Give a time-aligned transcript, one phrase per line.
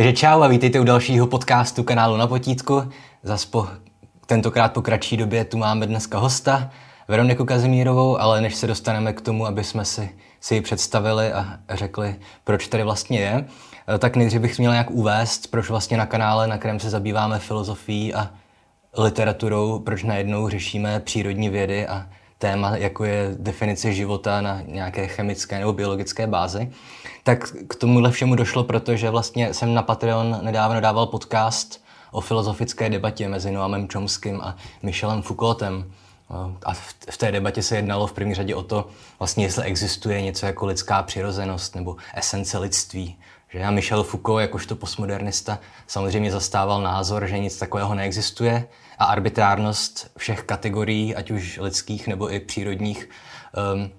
[0.00, 2.82] Takže čau a vítejte u dalšího podcastu kanálu Na potítku.
[3.22, 3.68] Zas po,
[4.26, 6.70] tentokrát po kratší době tu máme dneska hosta,
[7.08, 10.10] Veroniku Kazimírovou, ale než se dostaneme k tomu, aby jsme si,
[10.40, 13.44] si ji představili a řekli, proč tady vlastně je,
[13.94, 17.38] eh, tak nejdřív bych měl nějak uvést, proč vlastně na kanále, na kterém se zabýváme
[17.38, 18.30] filozofií a
[18.98, 22.06] literaturou, proč najednou řešíme přírodní vědy a
[22.40, 26.70] téma, jako je definice života na nějaké chemické nebo biologické bázi,
[27.22, 32.90] tak k tomuhle všemu došlo, protože vlastně jsem na Patreon nedávno dával podcast o filozofické
[32.90, 35.92] debatě mezi Noamem Chomským a Michelem Foucaultem.
[36.64, 36.74] A
[37.10, 40.66] v té debatě se jednalo v první řadě o to, vlastně jestli existuje něco jako
[40.66, 43.16] lidská přirozenost nebo esence lidství.
[43.48, 48.68] Že Michel Foucault, jakožto postmodernista, samozřejmě zastával názor, že nic takového neexistuje
[49.00, 53.08] a arbitrárnost všech kategorií, ať už lidských nebo i přírodních,
[53.74, 53.90] um,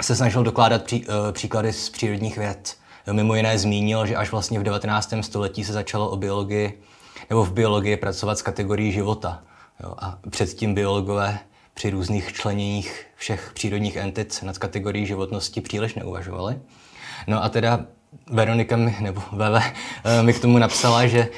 [0.00, 2.76] se snažil dokládat pří, uh, příklady z přírodních věd.
[3.12, 5.14] Mimo jiné zmínil, že až vlastně v 19.
[5.20, 6.82] století se začalo o biologii
[7.30, 9.42] nebo v biologii pracovat s kategorií života.
[9.82, 11.38] Jo, a předtím biologové
[11.74, 16.60] při různých členěních všech přírodních entit nad kategorií životnosti příliš neuvažovali.
[17.26, 17.80] No a teda
[18.30, 19.62] Veronika mi, nebo Veve
[20.04, 21.28] eh, mi k tomu napsala, že,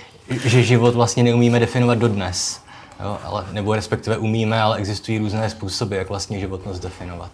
[0.45, 2.68] že život vlastně neumíme definovat dodnes.
[3.01, 7.31] Jo, ale, nebo respektive umíme, ale existují různé způsoby, jak vlastně životnost definovat.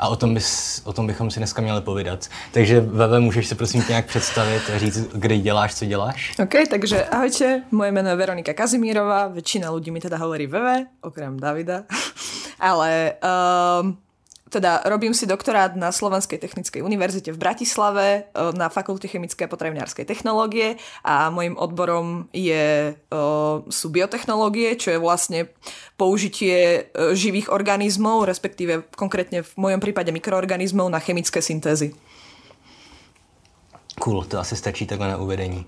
[0.00, 2.26] A o tom, bys, o tom bychom si dneska měli povídat.
[2.52, 6.34] Takže Veve, můžeš se prosím tě nějak představit a říct, kde děláš, co děláš?
[6.42, 11.40] OK, takže ahojte, moje jméno je Veronika Kazimírová, většina lidí mi teda hovorí Veve, okrem
[11.40, 11.82] Davida,
[12.60, 13.12] ale
[13.82, 13.98] um,
[14.48, 18.20] teda robím si doktorát na Slovenskej technickej univerzite v Bratislave e,
[18.56, 23.20] na Fakulte chemické a potravinárskej technológie a môjim odborom je, e,
[23.68, 25.52] sú biotechnológie, čo je vlastne
[26.00, 31.92] použitie e, živých organizmov, respektíve konkrétne v mojom prípade mikroorganizmov na chemické syntézy.
[33.98, 35.66] Cool, to asi stačí takhle na uvedení.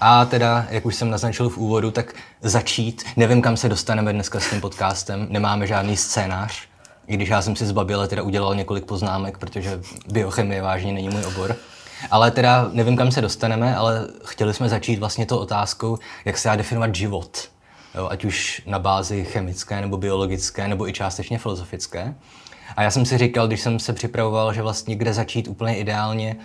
[0.00, 3.04] A teda, jak už jsem naznačil v úvodu, tak začít.
[3.16, 6.69] Nevím, kam se dostaneme dneska s tím podcastem, nemáme žádný scénář,
[7.10, 11.08] i když já jsem si zbabil a teda udělal několik poznámek, protože biochemie vážně není
[11.08, 11.56] můj obor.
[12.10, 16.48] Ale teda nevím, kam se dostaneme, ale chtěli jsme začít vlastně to otázkou, jak se
[16.48, 17.48] dá definovat život.
[17.94, 22.14] Jo, ať už na bázi chemické nebo biologické, nebo i částečně filozofické.
[22.76, 26.36] A já jsem si říkal, když jsem se připravoval, že vlastně kde začít úplně ideálně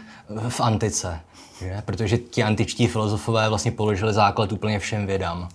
[0.49, 1.19] v antice.
[1.59, 1.81] Že?
[1.85, 5.49] Protože ti antičtí filozofové vlastně položili základ úplně všem vědám.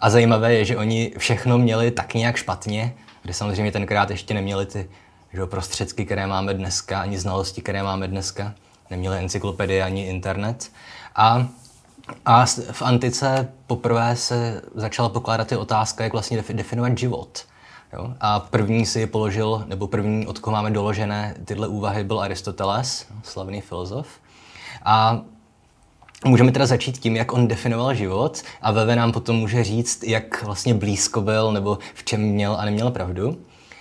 [0.00, 4.66] A zajímavé je, že oni všechno měli tak nějak špatně, kde samozřejmě tenkrát ještě neměli
[4.66, 4.88] ty
[5.32, 8.54] že, prostředky, které máme dneska, ani znalosti, které máme dneska.
[8.90, 10.70] Neměli encyklopedie ani internet.
[11.16, 11.48] A,
[12.24, 17.44] a v antice poprvé se začala pokládat ty otázka, jak vlastně definovat život.
[17.92, 18.14] Jo?
[18.20, 23.60] A první si položil, nebo první, od koho máme doložené tyhle úvahy, byl Aristoteles, slavný
[23.60, 24.06] filozof.
[24.84, 25.20] A
[26.24, 30.42] Můžeme teda začít tím, jak on definoval život a Veve nám potom může říct, jak
[30.42, 33.38] vlastně blízko byl nebo v čem měl a neměl pravdu.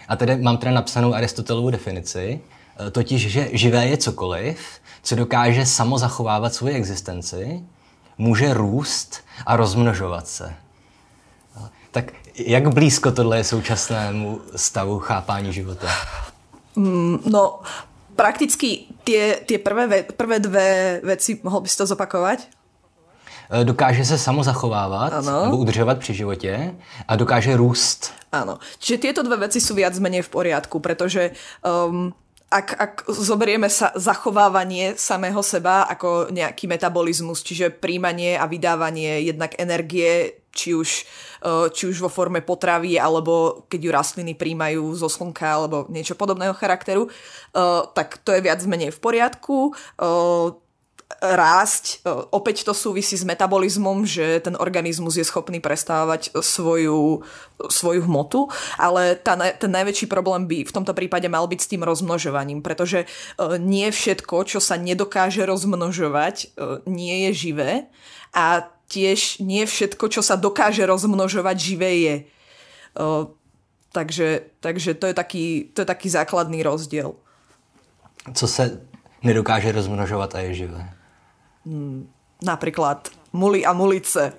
[0.08, 2.40] A tady mám teda napsanou Aristotelovu definici,
[2.88, 4.60] e, totiž, že živé je cokoliv,
[5.04, 7.64] co dokáže samo zachovávat svoji existenci,
[8.18, 10.54] může růst a rozmnožovat se.
[11.92, 15.88] Tak jak blízko tohle je současnému stavu chápání života?
[16.76, 17.60] Mm, no,
[18.16, 20.68] prakticky tie, tie prvé, ve, prvé dve
[21.04, 22.40] veci, mohol by si to zopakovať?
[23.48, 25.46] E, dokáže se samozachovávat ano.
[25.46, 26.76] nebo udržovat při životě
[27.08, 28.12] a dokáže růst.
[28.28, 28.60] Áno.
[28.84, 31.32] Čiže tieto dve veci sú viac menej v poriadku, pretože
[31.64, 32.12] um,
[32.52, 39.56] ak, ak zoberieme sa zachovávanie samého seba ako nejaký metabolizmus, čiže príjmanie a vydávanie jednak
[39.56, 41.06] energie, či už,
[41.46, 46.18] eh, či už vo forme potravy, alebo keď ju rastliny príjmajú zo slnka, alebo niečo
[46.18, 50.58] podobného charakteru, eh, tak to je viac menej v poriadku eh,
[51.24, 52.04] rásť.
[52.36, 57.24] Opäť to súvisí s metabolizmom, že ten organizmus je schopný prestávať svoju,
[57.72, 61.88] svoju hmotu, ale tá, ten najväčší problém by v tomto prípade mal byť s tým
[61.88, 63.08] rozmnožovaním, pretože
[63.56, 66.52] nie všetko, čo sa nedokáže rozmnožovať,
[66.92, 67.88] nie je živé
[68.36, 72.16] a tiež nie všetko, čo sa dokáže rozmnožovať, živé je.
[72.98, 73.36] O,
[73.92, 75.46] takže, takže to, je taký,
[75.76, 77.16] to je taký základný rozdiel.
[78.34, 78.82] Co se
[79.24, 80.90] nedokáže rozmnožovat a je živé?
[81.66, 82.08] Hmm,
[82.44, 84.34] napríklad muly a mulice.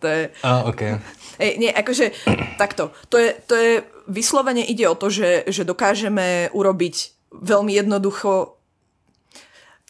[0.00, 0.30] to je...
[0.42, 0.98] A, okay.
[1.38, 2.12] Ej, nie, akože
[2.58, 2.92] takto.
[3.08, 6.96] To je, to je vyslovene ide o to, že, že dokážeme urobiť
[7.34, 8.60] veľmi jednoducho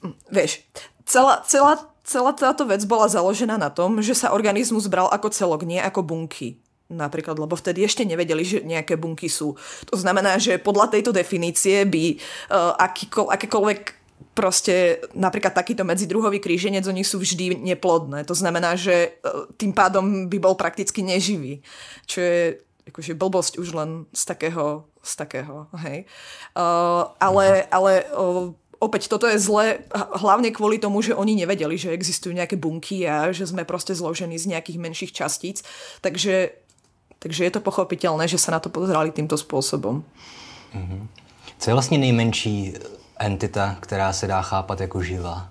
[0.04, 0.64] hm, vieš,
[1.04, 5.62] celá, celá celá táto vec bola založená na tom, že sa organizmus bral ako celok,
[5.62, 6.58] nie ako bunky.
[6.90, 9.54] Napríklad, lebo vtedy ešte nevedeli, že nejaké bunky sú.
[9.86, 12.18] To znamená, že podľa tejto definície by
[12.50, 14.00] uh, akýko, akékoľvek
[14.34, 18.26] proste napríklad takýto medzidruhový kríženec, oni sú vždy neplodné.
[18.28, 21.64] To znamená, že e, tým pádom by bol prakticky neživý.
[22.04, 22.40] Čo je
[22.92, 26.04] akože blbosť už len z takého, z takého, hej.
[26.52, 31.92] Uh, ale, ale uh, opäť toto je zle hlavne kvôli tomu, že oni nevedeli, že
[31.92, 35.62] existujú nejaké bunky a že sme proste zložení z nejakých menších častíc.
[36.00, 36.56] Takže,
[37.20, 40.02] takže je to pochopiteľné, že sa na to pozerali týmto spôsobom.
[40.72, 41.02] Mm-hmm.
[41.60, 42.74] Co je vlastně nejmenší
[43.18, 45.48] entita, která se dá chápat jako živá?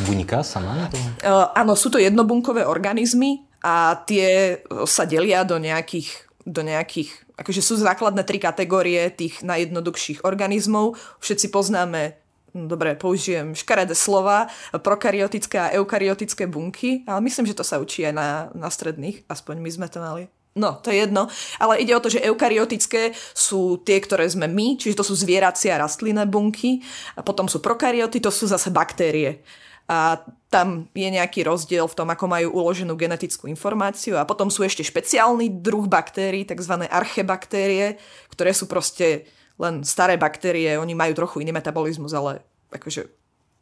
[0.00, 0.88] Buňka sama?
[1.20, 4.56] Uh, áno, sú to jednobunkové organizmy a tie
[4.88, 10.96] sa delia do nejakých, do nejakých akože sú základné tri kategórie tých najjednoduchších organizmov.
[11.20, 12.19] Všetci poznáme
[12.54, 18.14] dobre, použijem škaredé slova, prokaryotické a eukaryotické bunky, ale myslím, že to sa učí aj
[18.14, 20.24] na, na stredných, aspoň my sme to mali.
[20.58, 21.30] No, to je jedno.
[21.62, 25.70] Ale ide o to, že eukaryotické sú tie, ktoré sme my, čiže to sú zvieracie
[25.70, 26.82] a rastlinné bunky.
[27.14, 29.46] A potom sú prokaryoty, to sú zase baktérie.
[29.86, 30.18] A
[30.50, 34.18] tam je nejaký rozdiel v tom, ako majú uloženú genetickú informáciu.
[34.18, 36.82] A potom sú ešte špeciálny druh baktérií, tzv.
[36.90, 38.02] archebaktérie,
[38.34, 40.80] ktoré sú proste len staré baktérie.
[40.80, 42.40] Oni majú trochu iný metabolizmus, ale
[42.72, 43.04] akože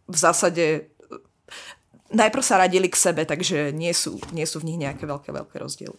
[0.08, 0.94] v zásade
[2.14, 5.56] najprv sa radili k sebe, takže nie sú, nie sú v nich nejaké veľké, veľké
[5.58, 5.98] rozdiely.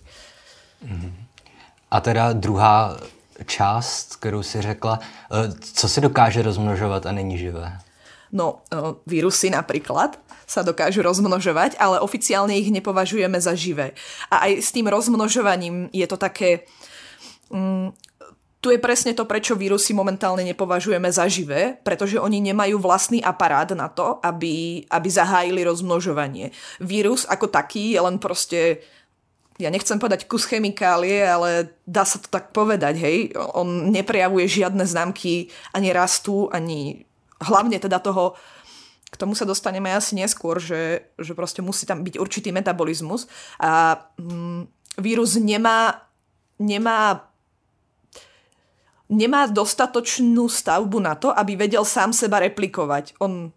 [1.92, 2.98] A teda druhá
[3.46, 7.78] část, kterou si řekla, eh, co se dokáže rozmnožovat a není živé?
[8.32, 10.18] No, eh, vírusy napríklad
[10.50, 13.94] sa dokážu rozmnožovať, ale oficiálne ich nepovažujeme za živé.
[14.34, 16.66] A aj s tým rozmnožovaním je to také...
[17.54, 17.94] Mm,
[18.60, 23.72] tu je presne to, prečo vírusy momentálne nepovažujeme za živé, pretože oni nemajú vlastný aparát
[23.72, 26.52] na to, aby, aby zahájili rozmnožovanie.
[26.84, 28.84] Vírus ako taký je len proste
[29.60, 33.18] ja nechcem povedať kus chemikálie, ale dá sa to tak povedať, hej.
[33.36, 37.04] On neprejavuje žiadne známky ani rastu, ani
[37.44, 38.40] hlavne teda toho,
[39.12, 43.28] k tomu sa dostaneme asi neskôr, že, že proste musí tam byť určitý metabolizmus
[43.60, 46.08] a mm, vírus nemá,
[46.56, 47.29] nemá
[49.10, 53.18] nemá dostatočnú stavbu na to, aby vedel sám seba replikovať.
[53.20, 53.50] On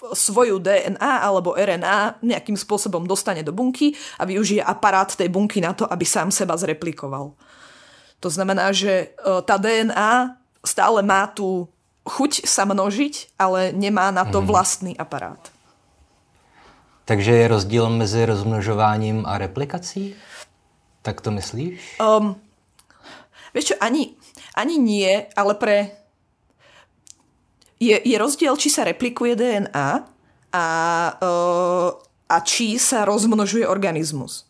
[0.00, 5.76] svoju DNA alebo RNA nejakým spôsobom dostane do bunky a využije aparát tej bunky na
[5.76, 7.36] to, aby sám seba zreplikoval.
[8.20, 11.68] To znamená, že e, tá DNA stále má tú
[12.04, 14.46] chuť sa množiť, ale nemá na to mhm.
[14.48, 15.40] vlastný aparát.
[17.04, 20.14] Takže je rozdíl mezi rozmnožováním a replikací?
[21.02, 21.98] Tak to myslíš?
[21.98, 22.38] Um,
[23.54, 24.14] vieš čo, ani,
[24.54, 26.00] ani nie, ale pre
[27.80, 29.88] je, je rozdiel, či sa replikuje DNA
[30.52, 30.66] a,
[31.16, 31.88] uh,
[32.28, 34.44] a či sa rozmnožuje organizmus.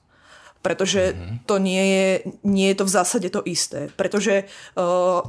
[0.61, 1.37] Pretože mm-hmm.
[1.49, 2.09] to nie je,
[2.45, 3.89] nie je to v zásade to isté.
[3.97, 4.45] Pretože
[4.77, 5.25] uh,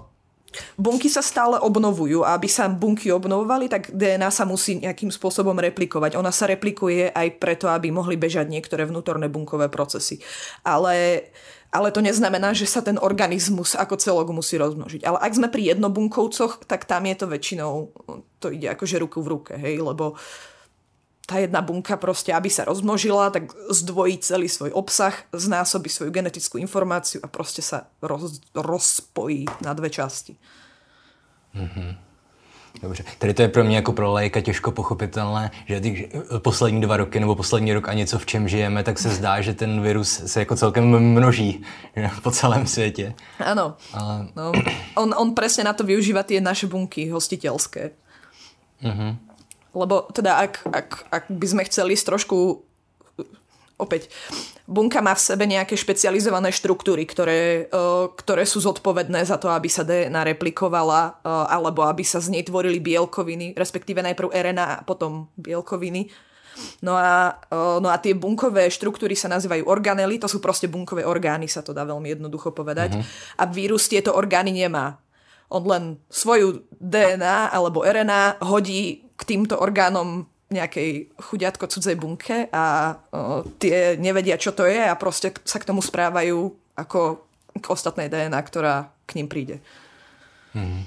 [0.76, 5.56] bunky sa stále obnovujú a aby sa bunky obnovovali, tak DNA sa musí nejakým spôsobom
[5.56, 6.20] replikovať.
[6.20, 10.20] Ona sa replikuje aj preto, aby mohli bežať niektoré vnútorné bunkové procesy.
[10.68, 15.08] Ale uh, ale to neznamená, že sa ten organizmus ako celok musí rozmnožiť.
[15.08, 17.74] Ale ak sme pri jednobunkovcoch, tak tam je to väčšinou,
[18.44, 20.20] to ide akože ruku v ruke, hej, lebo
[21.24, 26.60] tá jedna bunka proste, aby sa rozmnožila, tak zdvojí celý svoj obsah, znásobí svoju genetickú
[26.60, 30.36] informáciu a proste sa roz, rozpojí na dve časti.
[31.56, 32.11] Mm-hmm.
[32.82, 36.98] Dobře, tady to je pro mě jako pro lajka těžko pochopitelné, že ty poslední dva
[36.98, 40.22] roky nebo poslední rok a něco v čem žijeme, tak se zdá, že ten virus
[40.26, 41.64] se jako celkem množí
[41.96, 43.14] že, po celém světě.
[43.40, 44.28] Áno, Ale...
[44.36, 44.52] no,
[44.96, 47.92] on, on presne na to využíva tie naše bunky hostiteľské.
[48.82, 49.16] Uh-huh.
[49.76, 52.66] Lebo teda ak, ak, ak by sme chceli ísť trošku
[53.82, 54.14] opäť,
[54.70, 59.68] bunka má v sebe nejaké špecializované štruktúry, ktoré, uh, ktoré sú zodpovedné za to, aby
[59.68, 64.84] sa DNA replikovala uh, alebo aby sa z nej tvorili bielkoviny, respektíve najprv RNA a
[64.86, 66.08] potom bielkoviny.
[66.86, 71.02] No a, uh, no a tie bunkové štruktúry sa nazývajú organely, to sú proste bunkové
[71.08, 73.00] orgány, sa to dá veľmi jednoducho povedať.
[73.00, 73.42] Uh-huh.
[73.42, 75.00] A vírus tieto orgány nemá.
[75.52, 82.96] On len svoju DNA alebo RNA hodí k týmto orgánom nejakej chudiatko cudzej bunke a
[83.12, 87.24] o, tie nevedia, čo to je a proste sa k tomu správajú ako
[87.56, 89.60] k ostatnej DNA, ktorá k ním príde.
[90.54, 90.84] Hmm.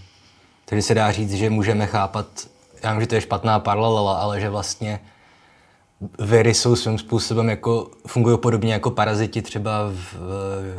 [0.65, 2.27] Tedy se dá říct, že můžeme chápat,
[2.83, 5.01] já vím, že to je špatná paralela, ale že vlastně
[6.19, 10.15] viry jsou svým způsobem jako, fungují podobně jako paraziti třeba v,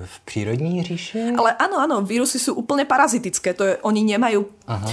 [0.05, 1.33] v přírodní říši?
[1.37, 4.45] Ale áno, áno, vírusy sú úplne parazitické, to je, oni nemajú...
[4.67, 4.91] Aha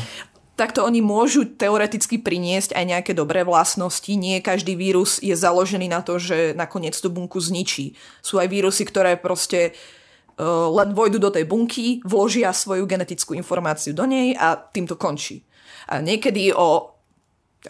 [0.56, 4.09] takto oni môžu teoreticky priniesť aj nejaké dobré vlastnosti.
[4.12, 7.97] Nie každý vírus je založený na to, že nakoniec tú bunku zničí.
[8.21, 13.97] Sú aj vírusy, ktoré proste uh, len vojdu do tej bunky, vložia svoju genetickú informáciu
[13.97, 15.42] do nej a tým to končí.
[15.88, 16.92] A niekedy o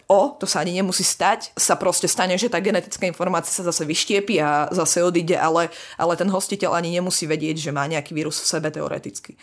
[0.08, 3.84] o, to sa ani nemusí stať, sa proste stane, že tá genetická informácia sa zase
[3.84, 5.68] vyštiepi a zase odíde, ale,
[6.00, 9.36] ale ten hostiteľ ani nemusí vedieť, že má nejaký vírus v sebe teoreticky.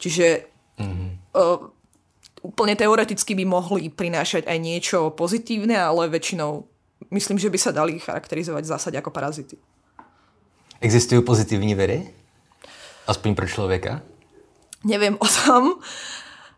[0.00, 0.48] Čiže
[0.80, 1.36] mm-hmm.
[1.36, 1.60] uh,
[2.42, 6.66] úplne teoreticky by mohli prinášať aj niečo pozitívne, ale väčšinou
[7.14, 9.56] myslím, že by sa dali charakterizovať v zásade ako parazity.
[10.82, 12.10] Existujú pozitívne viry?
[13.06, 14.02] Aspoň pre človeka?
[14.82, 15.62] Neviem o tom.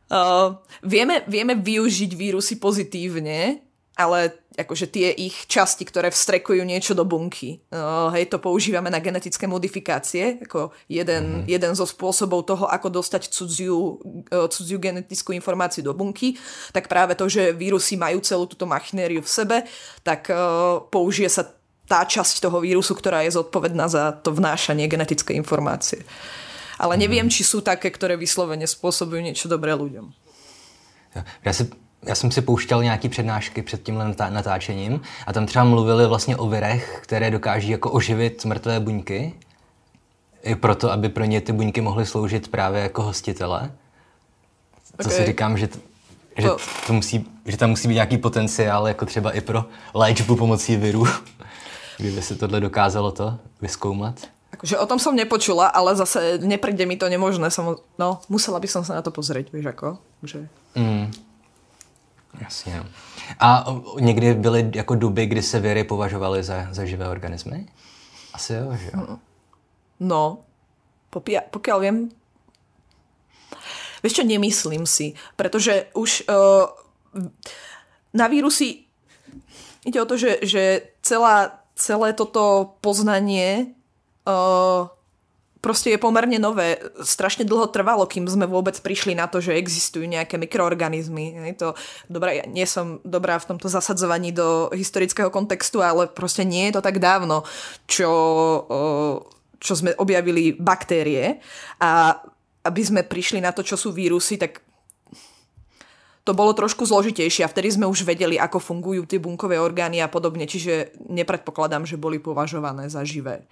[0.04, 3.63] Uh, vieme, vieme využiť vírusy pozitívne,
[3.94, 7.62] ale akože tie ich časti, ktoré vstrekujú niečo do bunky.
[7.70, 11.50] Uh, hej, to používame na genetické modifikácie, ako jeden, mm-hmm.
[11.50, 13.98] jeden zo spôsobov toho, ako dostať cudziu,
[14.30, 16.38] uh, cudziu genetickú informáciu do bunky,
[16.70, 19.56] tak práve to, že vírusy majú celú túto machinériu v sebe,
[20.06, 21.42] tak uh, použije sa
[21.84, 26.00] tá časť toho vírusu, ktorá je zodpovedná za to vnášanie genetickej informácie.
[26.80, 30.10] Ale neviem, či sú také, ktoré vyslovene spôsobujú niečo dobré ľuďom.
[31.46, 31.70] Já, si,
[32.06, 36.48] já jsem si pouštěl nějaký přednášky před tímhle natáčením a tam třeba mluvili vlastně o
[36.48, 39.34] virech, které dokáží jako oživit mrtvé buňky,
[40.42, 43.72] i proto, aby pro ně ty buňky mohly sloužit právě jako hostitele.
[45.00, 45.12] Okay.
[45.12, 45.68] si říkám, že,
[46.36, 46.56] že, to...
[46.86, 51.06] To musí, že tam musí být nějaký potenciál, jako třeba i pro léčbu pomocí virů,
[51.98, 54.14] kdyby se tohle dokázalo to vyskoumat.
[54.54, 57.50] Akože o tom som nepočula, ale zase nepríde mi to nemožné.
[57.50, 59.98] Som, no, musela by som sa na to pozrieť, vieš ako.
[60.22, 60.46] Že...
[60.78, 61.10] Mm.
[62.44, 62.82] Jasně.
[63.40, 63.64] A
[64.00, 67.66] někdy byly jako doby, kdy se věry považovaly za, za živé organismy?
[68.34, 69.18] Asi jo, že jo?
[70.00, 70.42] No,
[71.10, 71.96] popia, pokiaľ viem,
[74.02, 76.66] vieš čo, nemyslím si, pretože už uh,
[78.10, 78.90] na vírusy
[79.86, 80.62] ide o to, že, že
[80.98, 83.70] celá, celé toto poznanie
[84.26, 84.90] uh,
[85.64, 86.76] proste je pomerne nové.
[87.00, 91.32] Strašne dlho trvalo, kým sme vôbec prišli na to, že existujú nejaké mikroorganizmy.
[91.48, 91.72] Je to,
[92.12, 96.76] dobrá, ja nie som dobrá v tomto zasadzovaní do historického kontextu, ale proste nie je
[96.76, 97.48] to tak dávno,
[97.88, 98.12] čo,
[99.56, 101.40] čo sme objavili baktérie.
[101.80, 102.20] A
[102.64, 104.60] aby sme prišli na to, čo sú vírusy, tak
[106.24, 110.08] to bolo trošku zložitejšie a vtedy sme už vedeli, ako fungujú tie bunkové orgány a
[110.08, 113.44] podobne, čiže nepredpokladám, že boli považované za živé.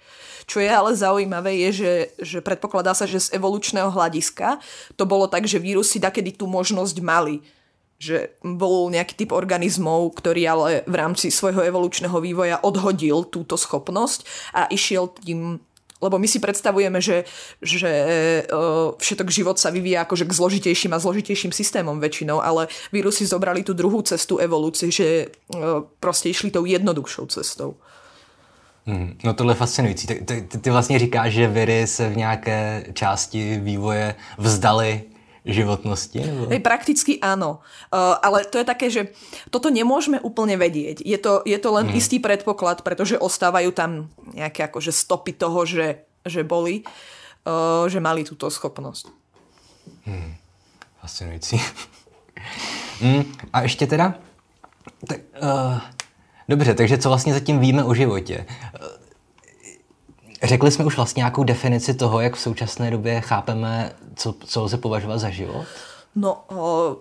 [0.49, 4.57] Čo je ale zaujímavé je, že, že predpokladá sa, že z evolučného hľadiska
[4.97, 7.45] to bolo tak, že vírusy takedy tú možnosť mali
[8.03, 14.51] že bol nejaký typ organizmov, ktorý ale v rámci svojho evolučného vývoja odhodil túto schopnosť
[14.51, 15.63] a išiel tým
[16.03, 17.23] lebo my si predstavujeme, že,
[17.63, 17.91] že
[18.51, 23.63] uh, všetok život sa vyvíja akože k zložitejším a zložitejším systémom väčšinou, ale vírusy zobrali
[23.63, 27.79] tú druhú cestu evolúcie, že uh, proste išli tou jednoduchšou cestou.
[28.85, 30.07] Hmm, no tohle je fascinující.
[30.07, 35.01] Ty, ty, ty vlastně říkáš, že viry se v nějaké části vývoje vzdali
[35.45, 36.19] životnosti?
[36.23, 36.47] Nebo?
[36.47, 37.59] Hej, prakticky áno.
[37.91, 39.11] Uh, ale to je také, že
[39.51, 41.03] toto nemôžeme úplne vedieť.
[41.03, 41.99] Je to, je to len hmm.
[41.99, 46.87] istý predpoklad, pretože ostávajú tam nejaké akože stopy toho, že, že boli,
[47.43, 49.11] uh, že mali túto schopnosť.
[50.07, 50.35] Hmm.
[51.03, 51.59] Fascinující.
[53.03, 53.23] hmm.
[53.53, 54.15] A ještě teda,
[55.07, 55.79] tak, uh,
[56.47, 58.45] dobře, takže co vlastně zatím víme o životě?
[60.43, 64.77] Řekli jsme už vlastně nějakou definici toho, jak v současné době chápeme, co, co lze
[64.77, 65.65] považovat za život?
[66.15, 66.97] No, o,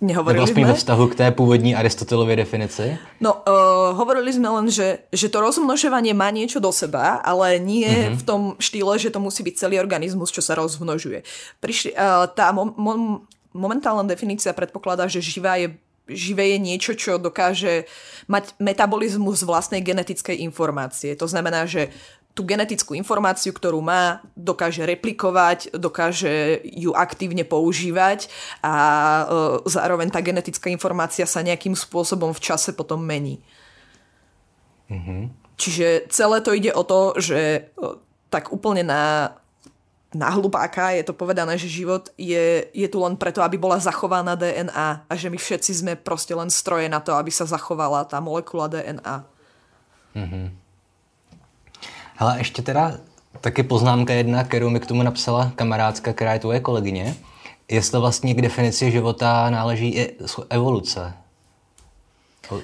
[0.00, 0.72] Nehovorili Nebo aspoň sme?
[0.72, 2.96] ve vztahu k té pôvodní Aristotelovej definici?
[3.20, 7.84] No, uh, hovorili sme len, že, že to rozmnožovanie má niečo do seba, ale nie
[7.84, 8.16] mm-hmm.
[8.16, 11.20] v tom štýle, že to musí byť celý organizmus, čo sa rozmnožuje.
[11.60, 15.76] Prišli, uh, tá mo- mo- momentálna definícia predpokladá, že živá je
[16.10, 17.86] živé je niečo, čo dokáže
[18.26, 21.14] mať metabolizmus vlastnej genetickej informácie.
[21.14, 21.94] To znamená, že
[22.30, 28.30] tú genetickú informáciu, ktorú má, dokáže replikovať, dokáže ju aktívne používať
[28.62, 29.24] a e,
[29.66, 33.42] zároveň tá genetická informácia sa nejakým spôsobom v čase potom mení.
[34.86, 35.22] Mm-hmm.
[35.58, 37.60] Čiže celé to ide o to, že e,
[38.30, 39.34] tak úplne na,
[40.14, 44.38] na hlupáka je to povedané, že život je, je tu len preto, aby bola zachovaná
[44.38, 48.22] DNA a že my všetci sme proste len stroje na to, aby sa zachovala tá
[48.22, 49.16] molekula DNA.
[50.14, 50.69] Mm-hmm.
[52.20, 52.98] Hele, ještě teda
[53.40, 57.16] taky poznámka jedna, kterou mi k tomu napsala kamarádka, která je tvoje kolegyně.
[57.68, 60.16] Jestli vlastně k definici života náleží i
[60.50, 61.14] evoluce.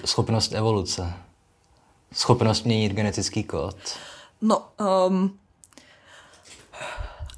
[0.05, 1.13] Schopnost evoluce.
[2.13, 3.77] Schopnost měnit genetický kód.
[4.43, 4.63] No,
[5.09, 5.39] um,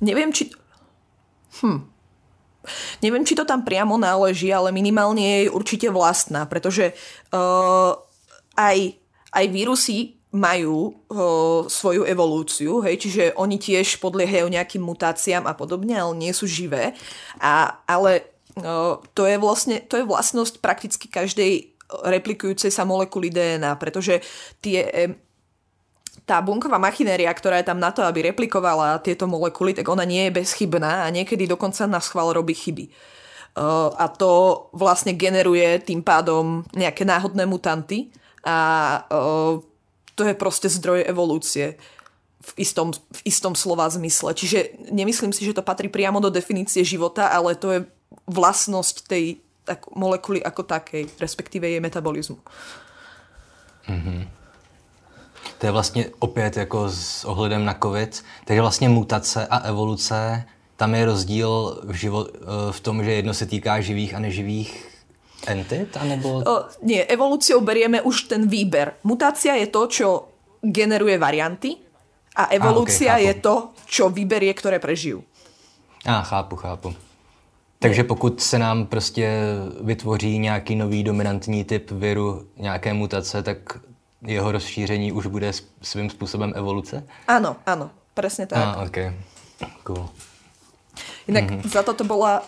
[0.01, 0.51] neviem, či...
[1.63, 1.87] Hm.
[3.03, 6.93] Neviem, či to tam priamo náleží, ale minimálne je určite vlastná, pretože
[7.31, 7.95] uh,
[8.59, 8.99] aj,
[9.33, 15.97] aj vírusy majú o, svoju evolúciu, hej, čiže oni tiež podliehajú nejakým mutáciám a podobne,
[15.97, 16.93] ale nie sú živé.
[17.41, 18.29] A, ale
[18.61, 24.21] o, to, je vlastne, to je vlastnosť prakticky každej replikujúcej sa molekuly DNA, pretože
[24.61, 25.17] tie
[26.29, 30.29] tá bunková machinéria, ktorá je tam na to, aby replikovala tieto molekuly, tak ona nie
[30.29, 32.93] je bezchybná a niekedy dokonca na schvál robí chyby.
[33.57, 38.13] Uh, a to vlastne generuje tým pádom nejaké náhodné mutanty
[38.45, 38.57] a
[39.09, 39.57] uh,
[40.19, 41.79] to je proste zdroj evolúcie
[42.43, 44.35] v istom, v istom slova zmysle.
[44.35, 47.81] Čiže nemyslím si, že to patrí priamo do definície života, ale to je
[48.27, 52.39] vlastnosť tej tak, molekuly ako takej, respektíve jej metabolizmu.
[53.87, 54.29] Mm-hmm.
[55.59, 58.25] To je vlastně opět jako s ohledem na COVID.
[58.45, 60.45] Takže vlastně mutace a evoluce,
[60.77, 64.88] tam je rozdíl v, živo, eh, v tom, že jedno se týká živých a neživých
[65.47, 66.43] entit, anebo...
[66.43, 68.99] O, nie, evolúciou berieme už ten výber.
[69.05, 70.07] Mutácia je to, čo
[70.63, 71.79] generuje varianty
[72.35, 73.55] a evolúcia a, okay, je to,
[73.87, 75.23] čo vyberie, ktoré prežijú.
[76.07, 76.95] A, chápu, chápu.
[77.79, 79.31] Takže pokud se nám prostě
[79.81, 83.59] vytvoří nějaký nový dominantní typ viru, nějaké mutace, tak
[84.27, 85.53] jeho rozšíření už bude
[85.83, 87.07] svým způsobem evoluce?
[87.29, 88.59] Áno, áno, presne tak.
[88.59, 89.15] Ah, okay.
[89.87, 90.09] Cool.
[91.31, 91.71] Inak mm-hmm.
[91.71, 92.43] za toto bola,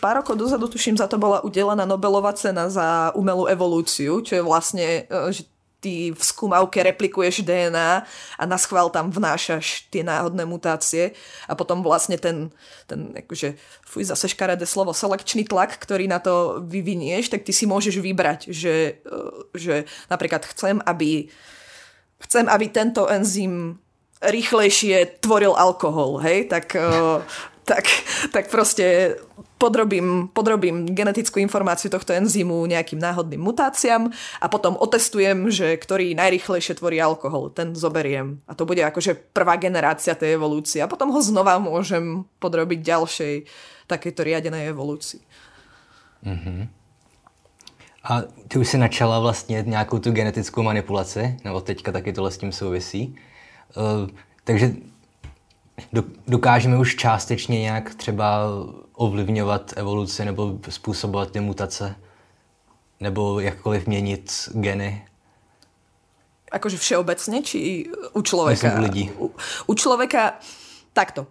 [0.00, 4.42] pár rokov dozadu tuším, za to bola udelená Nobelová cena za umelú evolúciu, čo je
[4.42, 5.46] vlastne, e, že
[5.84, 8.08] ty v skúmavke replikuješ DNA
[8.40, 11.12] a na schvál tam vnášaš tie náhodné mutácie
[11.44, 12.48] a potom vlastne ten,
[12.88, 17.68] ten akože, fuj, zase škaredé slovo, selekčný tlak, ktorý na to vyvinieš, tak ty si
[17.68, 19.20] môžeš vybrať, že, e,
[19.52, 21.28] že napríklad chcem, aby
[22.24, 23.76] chcem, aby tento enzym
[24.24, 26.80] rýchlejšie tvoril alkohol, hej, tak, e,
[27.64, 27.84] tak,
[28.32, 29.16] tak proste
[29.58, 36.76] podrobím, podrobím genetickú informáciu tohto enzymu nejakým náhodným mutáciám a potom otestujem, že ktorý najrychlejšie
[36.76, 37.48] tvorí alkohol.
[37.50, 38.44] Ten zoberiem.
[38.44, 40.84] A to bude akože prvá generácia tej evolúcie.
[40.84, 43.34] A potom ho znova môžem podrobiť ďalšej
[43.88, 45.24] takejto riadenej evolúcii.
[46.24, 46.60] Mm-hmm.
[48.04, 52.38] A ty už si načala vlastně nějakou tu genetickou manipulaci, nebo teďka taky tohle s
[52.38, 53.16] tím souvisí.
[53.76, 54.08] Uh,
[54.44, 54.72] takže
[56.26, 58.40] dokážeme už částečně nějak třeba
[58.92, 61.96] ovlivňovat evoluci nebo způsobovat ty mutace?
[63.00, 65.06] Nebo jakkoliv měnit geny?
[66.52, 68.70] Akože všeobecne, či u človeka?
[68.70, 69.04] Myslím, u ľudí.
[69.18, 69.26] U,
[69.66, 70.38] u človeka
[70.92, 71.26] takto.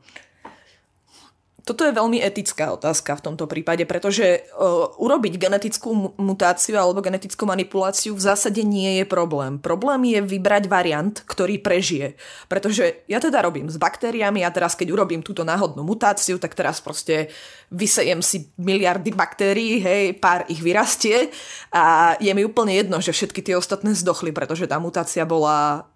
[1.63, 7.47] Toto je veľmi etická otázka v tomto prípade, pretože uh, urobiť genetickú mutáciu alebo genetickú
[7.47, 9.55] manipuláciu v zásade nie je problém.
[9.63, 12.19] Problém je vybrať variant, ktorý prežije.
[12.51, 16.83] Pretože ja teda robím s baktériami a teraz keď urobím túto náhodnú mutáciu, tak teraz
[16.83, 17.31] proste
[17.71, 21.31] vysejem si miliardy baktérií, hej, pár ich vyrastie
[21.71, 25.87] a je mi úplne jedno, že všetky tie ostatné zdochli, pretože tá mutácia bola,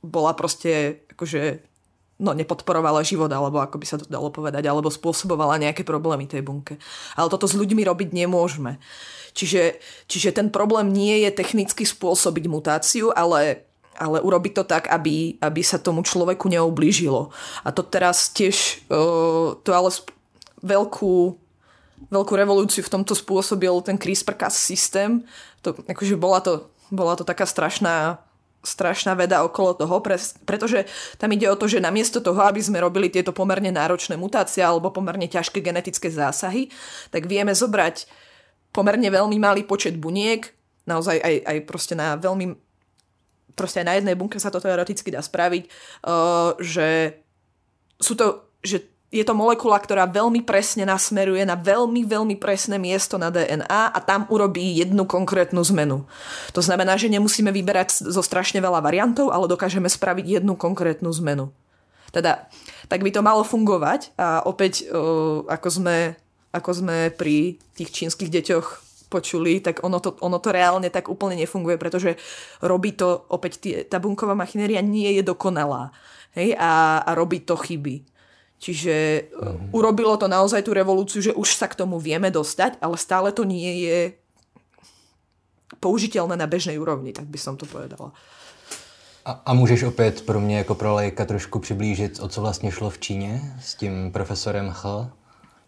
[0.00, 1.69] bola proste akože
[2.20, 6.44] no, nepodporovala život, alebo ako by sa to dalo povedať, alebo spôsobovala nejaké problémy tej
[6.44, 6.76] bunke.
[7.16, 8.76] Ale toto s ľuďmi robiť nemôžeme.
[9.32, 13.64] Čiže, čiže ten problém nie je technicky spôsobiť mutáciu, ale,
[13.96, 17.32] ale urobiť to tak, aby, aby sa tomu človeku neublížilo.
[17.64, 20.12] A to teraz tiež, uh, to ale sp-
[20.60, 21.40] veľkú,
[22.12, 25.24] veľkú revolúciu v tomto spôsobil ten CRISPR-Cas systém.
[25.64, 28.20] To, akože bola to, bola to taká strašná
[28.60, 30.04] strašná veda okolo toho,
[30.44, 30.84] pretože
[31.16, 34.92] tam ide o to, že namiesto toho, aby sme robili tieto pomerne náročné mutácie alebo
[34.92, 36.68] pomerne ťažké genetické zásahy,
[37.08, 38.04] tak vieme zobrať
[38.70, 40.44] pomerne veľmi malý počet buniek,
[40.84, 42.56] naozaj aj, aj proste na veľmi
[43.56, 45.68] proste aj na jednej bunke sa to teoreticky dá spraviť,
[46.08, 47.20] uh, že
[48.00, 53.18] sú to, že je to molekula, ktorá veľmi presne nasmeruje na veľmi, veľmi presné miesto
[53.18, 56.06] na DNA a tam urobí jednu konkrétnu zmenu.
[56.54, 61.50] To znamená, že nemusíme vyberať zo strašne veľa variantov, ale dokážeme spraviť jednu konkrétnu zmenu.
[62.14, 62.46] Teda,
[62.86, 64.86] tak by to malo fungovať a opäť,
[65.46, 66.14] ako sme,
[66.54, 68.66] ako sme pri tých čínskych deťoch
[69.10, 72.14] počuli, tak ono to, ono to reálne tak úplne nefunguje, pretože
[72.62, 75.90] robí to, opäť tá bunková machinéria nie je dokonalá.
[76.30, 78.06] Hej, a, a robí to chyby.
[78.60, 78.94] Čiže
[79.32, 83.32] uh, urobilo to naozaj tú revolúciu, že už sa k tomu vieme dostať, ale stále
[83.32, 83.98] to nie je
[85.80, 88.12] použiteľné na bežnej úrovni, tak by som to povedala.
[89.24, 92.90] A, a můžeš opět pro mě jako pro lajka trošku přiblížit, o co vlastně šlo
[92.90, 95.10] v Číně s tím profesorem H?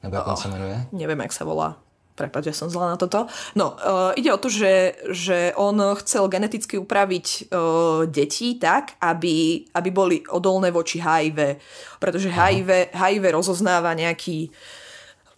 [0.03, 0.87] Nebo jak oh, on se jmenuje?
[0.93, 1.79] Neviem, jak sa volá.
[2.23, 3.27] Prepač, že som zlá na toto.
[3.59, 9.67] No, uh, ide o to, že, že on chcel geneticky upraviť uh, deti tak, aby,
[9.75, 11.59] aby boli odolné voči HIV.
[11.99, 14.55] Pretože HIV, HIV rozoznáva nejaký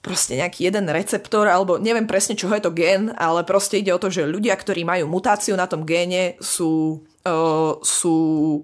[0.05, 3.97] proste nejaký jeden receptor, alebo neviem presne, čo je to gen, ale proste ide o
[3.97, 8.17] to, že ľudia, ktorí majú mutáciu na tom géne, sú, uh, sú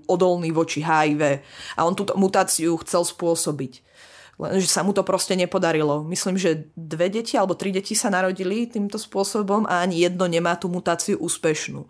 [0.04, 1.40] odolní voči HIV.
[1.80, 3.80] A on túto mutáciu chcel spôsobiť
[4.40, 6.00] Lenže sa mu to proste nepodarilo.
[6.00, 10.56] Myslím, že dve deti alebo tri deti sa narodili týmto spôsobom a ani jedno nemá
[10.56, 11.84] tú mutáciu úspešnú.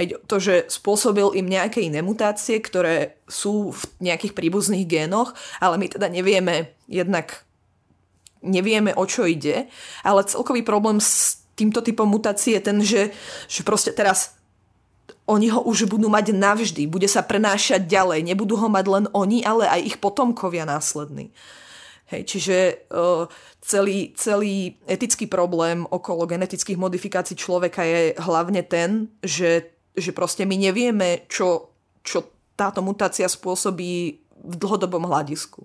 [0.00, 5.76] A to, že spôsobil im nejaké iné mutácie, ktoré sú v nejakých príbuzných génoch, ale
[5.76, 7.44] my teda nevieme jednak
[8.40, 9.68] nevieme, o čo ide,
[10.00, 13.12] ale celkový problém s týmto typom mutácie je ten, že,
[13.52, 14.40] že proste teraz
[15.28, 19.44] oni ho už budú mať navždy, bude sa prenášať ďalej, nebudú ho mať len oni,
[19.44, 21.30] ale aj ich potomkovia následní.
[22.10, 23.30] Hej, čiže uh,
[23.62, 30.58] celý, celý etický problém okolo genetických modifikácií človeka je hlavne ten, že, že proste my
[30.58, 31.70] nevieme, čo,
[32.02, 32.26] čo
[32.58, 35.62] táto mutácia spôsobí v dlhodobom hľadisku.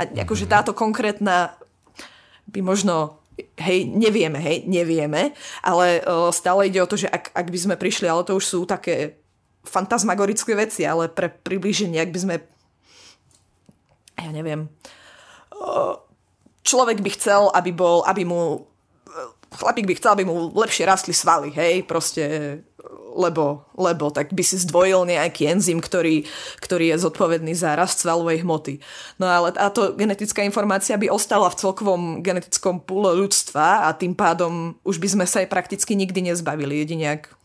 [0.00, 0.52] A akože mhm.
[0.56, 1.52] táto konkrétna
[2.48, 3.20] by možno
[3.60, 7.76] hej, nevieme, hej, nevieme, ale uh, stále ide o to, že ak, ak by sme
[7.76, 9.20] prišli, ale to už sú také
[9.68, 12.36] fantasmagorické veci, ale pre približenie, ak by sme
[14.16, 15.01] ja neviem uh,
[16.62, 18.66] človek by chcel, aby bol, aby mu
[19.52, 22.24] chlapík by chcel, aby mu lepšie rastli svaly, hej, proste
[23.12, 26.24] lebo, lebo tak by si zdvojil nejaký enzym, ktorý,
[26.64, 28.80] ktorý je zodpovedný za rast svalovej hmoty.
[29.20, 34.80] No ale táto genetická informácia by ostala v celkovom genetickom púle ľudstva a tým pádom
[34.80, 36.80] už by sme sa aj prakticky nikdy nezbavili.
[36.80, 37.36] Jedine ak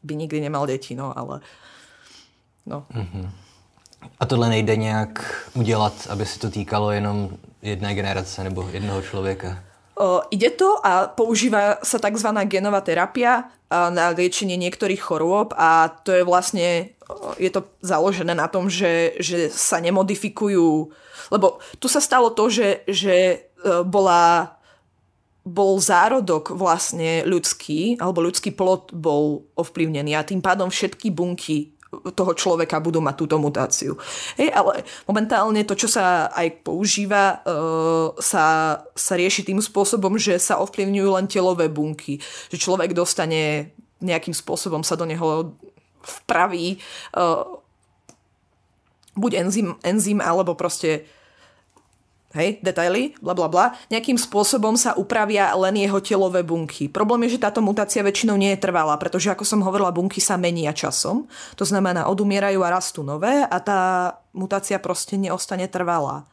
[0.00, 1.44] by nikdy nemal deti, no ale...
[2.64, 2.86] No.
[2.94, 3.26] Mm-hmm.
[4.20, 7.30] A tohle nejde nějak udělat, aby se to týkalo jenom
[7.62, 9.58] jedné generace nebo jednoho člověka?
[9.94, 12.28] O, ide to a používa sa tzv.
[12.48, 16.92] genová terapia na liečenie niektorých chorôb a to je vlastne,
[17.40, 20.92] je to založené na tom, že, že sa nemodifikujú,
[21.32, 23.36] lebo tu sa stalo to, že, že e,
[23.84, 24.56] bola
[25.42, 32.32] bol zárodok vlastne ľudský, alebo ľudský plod bol ovplyvnený a tým pádom všetky bunky toho
[32.32, 34.00] človeka budú mať túto mutáciu.
[34.40, 38.44] Hej, ale momentálne to, čo sa aj používa, uh, sa,
[38.96, 42.16] sa rieši tým spôsobom, že sa ovplyvňujú len telové bunky.
[42.48, 45.52] Že človek dostane nejakým spôsobom sa do neho
[46.02, 46.80] vpraví
[47.14, 47.62] uh,
[49.14, 51.04] buď enzym, enzym alebo proste
[52.32, 56.88] hej, detaily, bla bla bla, nejakým spôsobom sa upravia len jeho telové bunky.
[56.88, 60.40] Problém je, že táto mutácia väčšinou nie je trvalá, pretože ako som hovorila, bunky sa
[60.40, 61.28] menia časom.
[61.56, 63.80] To znamená, odumierajú a rastú nové a tá
[64.32, 66.24] mutácia proste neostane trvalá.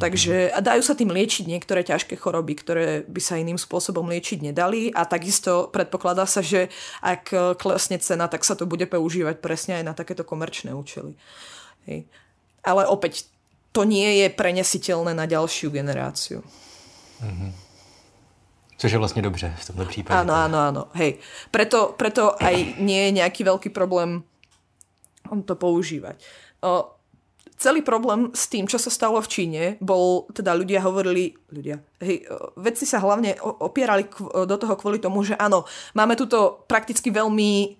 [0.00, 4.40] Takže a dajú sa tým liečiť niektoré ťažké choroby, ktoré by sa iným spôsobom liečiť
[4.40, 6.72] nedali a takisto predpokladá sa, že
[7.04, 11.20] ak klesne cena, tak sa to bude používať presne aj na takéto komerčné účely.
[11.84, 12.08] Hej.
[12.64, 13.28] Ale opäť
[13.70, 16.42] to nie je prenesiteľné na ďalšiu generáciu.
[17.22, 17.50] Mm-hmm.
[18.80, 20.16] Což je vlastne dobře v tomto prípade.
[20.16, 20.82] Áno, áno, áno.
[20.96, 21.20] Hej.
[21.52, 24.24] Preto, preto aj nie je nejaký veľký problém
[25.44, 26.16] to používať.
[26.64, 26.88] O,
[27.60, 32.24] celý problém s tým, čo sa stalo v Číne, bol, teda ľudia hovorili, ľudia, hej,
[32.56, 34.08] vedci sa hlavne opierali
[34.48, 37.76] do toho kvôli tomu, že áno, máme tuto prakticky veľmi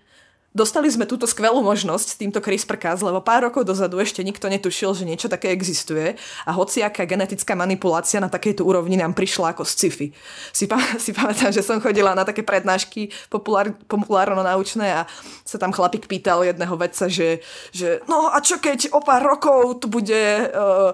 [0.50, 4.98] Dostali sme túto skvelú možnosť s týmto CRISPR-Cas, lebo pár rokov dozadu ešte nikto netušil,
[4.98, 9.72] že niečo také existuje a hociaká genetická manipulácia na takejto úrovni nám prišla ako z
[9.78, 10.06] sci-fi.
[10.50, 15.06] Si, pam- si pamätám, že som chodila na také prednášky populár- populárno-naučné a
[15.46, 19.78] sa tam chlapík pýtal jedného vedca, že, že no a čo keď o pár rokov
[19.78, 20.90] tu bude uh,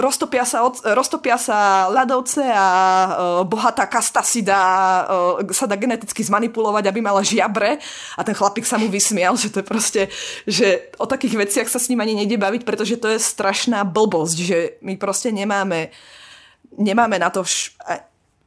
[0.00, 0.64] roztopia sa,
[0.96, 3.08] roztopia sa ľadovce a uh,
[3.44, 7.76] bohatá kasta si dá, uh, sa dá geneticky zmanipulovať, aby mala žiabre.
[8.16, 10.02] A ten chlapík sa mu vysmial, že to je proste,
[10.48, 14.36] že o takých veciach sa s ním ani nejde baviť, pretože to je strašná blbosť,
[14.40, 15.92] že my proste nemáme
[16.78, 17.74] nemáme na to vš-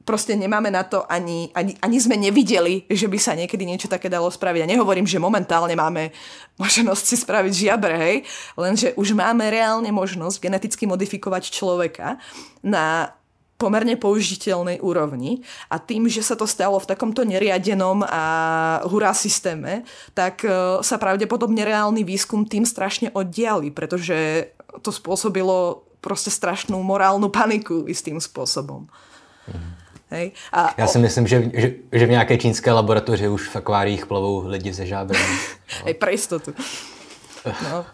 [0.03, 4.11] proste nemáme na to ani, ani, ani sme nevideli, že by sa niekedy niečo také
[4.11, 4.63] dalo spraviť.
[4.63, 6.11] A nehovorím, že momentálne máme
[6.61, 8.17] možnosť si spraviť žiabre, hej,
[8.59, 12.19] lenže už máme reálne možnosť geneticky modifikovať človeka
[12.61, 13.15] na
[13.63, 15.39] pomerne použiteľnej úrovni
[15.71, 18.23] a tým, že sa to stalo v takomto neriadenom a
[18.91, 24.51] hurá systéme, tak e, sa pravdepodobne reálny výskum tým strašne oddiali, pretože
[24.83, 28.91] to spôsobilo proste strašnú morálnu paniku istým spôsobom.
[29.47, 29.82] Mhm.
[30.13, 30.31] Hej?
[30.51, 34.47] A Já si myslím, že, že, že v nějaké čínské laboratoři už v akváriích plovou
[34.47, 35.21] lidi se žábrem.
[35.85, 36.53] Hej, pro jistotu.
[37.71, 37.85] No.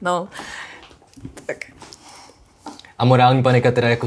[0.00, 0.28] No.
[1.46, 1.56] Tak.
[2.98, 4.06] A morální panika teda jako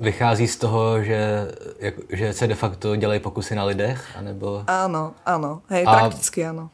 [0.00, 4.16] vychází z toho, že, jako, že se de facto dělají pokusy na lidech?
[4.16, 4.64] Anebo...
[4.66, 5.60] Áno, áno.
[5.68, 6.70] Hej, a prakticky áno.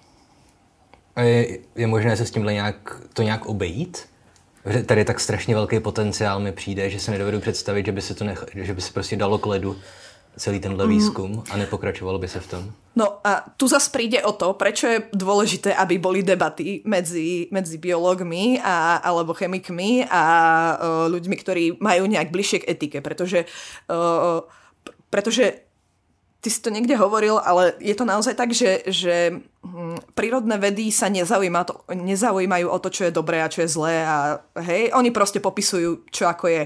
[1.16, 4.08] Je, je možné se s tímhle nějak, to nějak obejít?
[4.86, 8.14] Tady je tak strašně velký potenciál mi přijde, že se nedovedu představit, že by se
[8.14, 9.76] to nech, že by se prostě dalo k ledu
[10.36, 12.72] celý tenhle výskum a nepokračovalo by se v tom?
[12.96, 17.76] No a tu zase príde o to, prečo je dôležité, aby boli debaty medzi, medzi
[17.80, 20.22] biológmi a, alebo chemikmi a
[20.76, 23.44] uh, ľuďmi, ktorí majú nejak bližšie k etike, pretože,
[23.88, 24.44] uh,
[25.08, 25.65] pretože
[26.40, 30.92] ty si to niekde hovoril, ale je to naozaj tak, že, že hm, prírodné vedy
[30.94, 34.94] sa nezaujíma to, nezaujímajú o to, čo je dobré a čo je zlé a hej,
[34.94, 36.62] oni proste popisujú, čo ako je.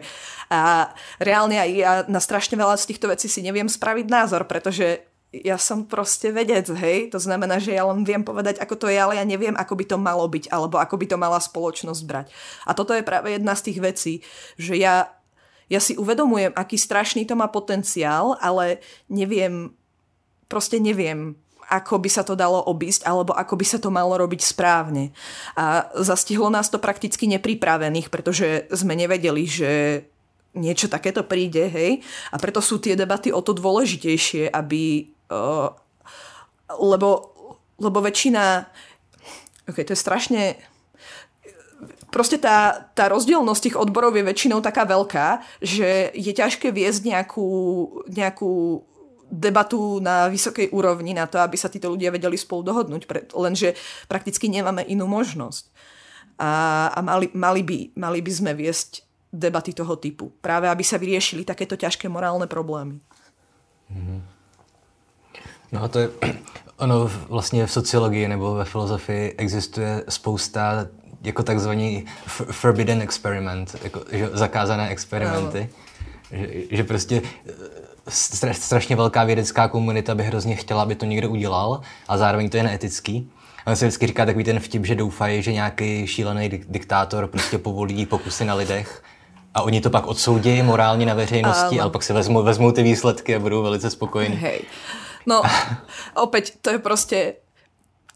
[0.50, 0.90] A
[1.22, 5.54] reálne aj ja na strašne veľa z týchto vecí si neviem spraviť názor, pretože ja
[5.62, 9.14] som proste vedec, hej, to znamená, že ja len viem povedať, ako to je, ale
[9.14, 12.26] ja neviem, ako by to malo byť, alebo ako by to mala spoločnosť brať.
[12.66, 14.12] A toto je práve jedna z tých vecí,
[14.58, 15.14] že ja
[15.70, 19.70] ja si uvedomujem, aký strašný to má potenciál, ale neviem,
[20.50, 21.38] proste neviem,
[21.70, 25.14] ako by sa to dalo obísť, alebo ako by sa to malo robiť správne.
[25.54, 29.70] A zastihlo nás to prakticky nepripravených, pretože sme nevedeli, že
[30.50, 32.02] niečo takéto príde, hej.
[32.34, 35.14] A preto sú tie debaty o to dôležitejšie, aby...
[35.30, 35.70] Uh,
[36.74, 37.30] lebo,
[37.78, 38.66] lebo väčšina...
[39.70, 40.58] Ok, to je strašne
[42.10, 47.48] proste tá, tá rozdielnosť tých odborov je väčšinou taká veľká, že je ťažké viesť nejakú,
[48.10, 48.82] nejakú
[49.30, 53.78] debatu na vysokej úrovni na to, aby sa títo ľudia vedeli spolu dohodnúť, lenže
[54.10, 55.70] prakticky nemáme inú možnosť.
[56.40, 60.98] A, a mali, mali, by, mali by sme viesť debaty toho typu, práve aby sa
[60.98, 62.98] vyriešili takéto ťažké morálne problémy.
[63.86, 64.20] Mm-hmm.
[65.70, 66.08] No a to je,
[66.78, 70.86] ono vlastně v sociologii nebo ve filozofii existuje spousta
[71.22, 75.68] jako takzvaný forbidden experiment, jako, že zakázané experimenty.
[76.32, 81.80] Že, že prostě eh, strašně velká vědecká komunita by hrozně chtěla, aby to někdo udělal
[82.08, 83.30] a zároveň to je neetický.
[83.66, 88.06] A se vždycky říká takový ten vtip, že doufají, že nějaký šílený diktátor prostě povolí
[88.06, 89.02] pokusy na lidech
[89.54, 92.82] a oni to pak odsoudí morálně na veřejnosti, um, ale pak si vezmou, vezmou ty
[92.82, 94.36] výsledky a budou velice spokojení.
[94.36, 94.60] Hej.
[95.26, 95.42] No,
[96.14, 97.34] opäť, to je prostě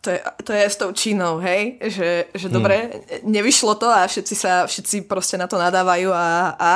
[0.05, 1.81] to je, to je s tou Čínou, hej?
[1.81, 2.55] Že, že hmm.
[2.55, 2.77] dobre,
[3.25, 6.73] nevyšlo to a všetci sa, všetci proste na to nadávajú a, a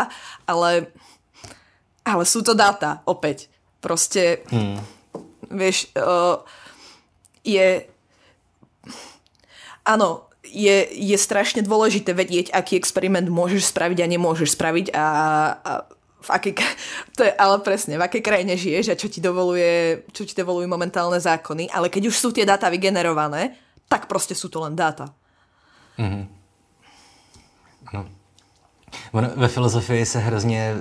[0.48, 0.88] ale,
[2.08, 3.52] ale sú to dáta, opäť.
[3.84, 4.80] Proste, hmm.
[5.52, 6.40] vieš, uh,
[7.44, 7.84] je
[9.88, 15.06] áno, je, je strašne dôležité vedieť, aký experiment môžeš spraviť a nemôžeš spraviť a,
[15.60, 15.72] a
[16.20, 16.52] v akej,
[17.16, 20.66] to je ale presne, v akej krajine žiješ a čo ti, dovoluje, čo ti dovolujú
[20.66, 23.54] momentálne zákony, ale keď už sú tie dáta vygenerované,
[23.88, 25.14] tak proste sú to len dáta.
[25.98, 26.24] Mm-hmm.
[27.92, 28.02] Ano.
[29.12, 30.76] Ono, ve filozofii se hrozně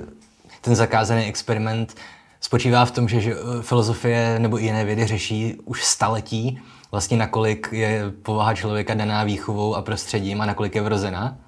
[0.60, 1.96] ten zakázaný experiment
[2.40, 7.16] spočívá v tom, že, že eh, filozofie nebo i jiné vědy řeší už staletí vlastně
[7.16, 11.38] nakolik je povaha člověka daná výchovou a prostředím a nakolik je vrozená.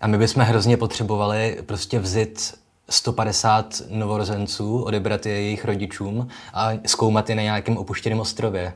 [0.00, 2.54] A my bychom hrozně potřebovali prostě vzít
[2.90, 8.74] 150 novorozenců, odebrat je jejich rodičům a zkoumat je na nějakém opuštěném ostrově.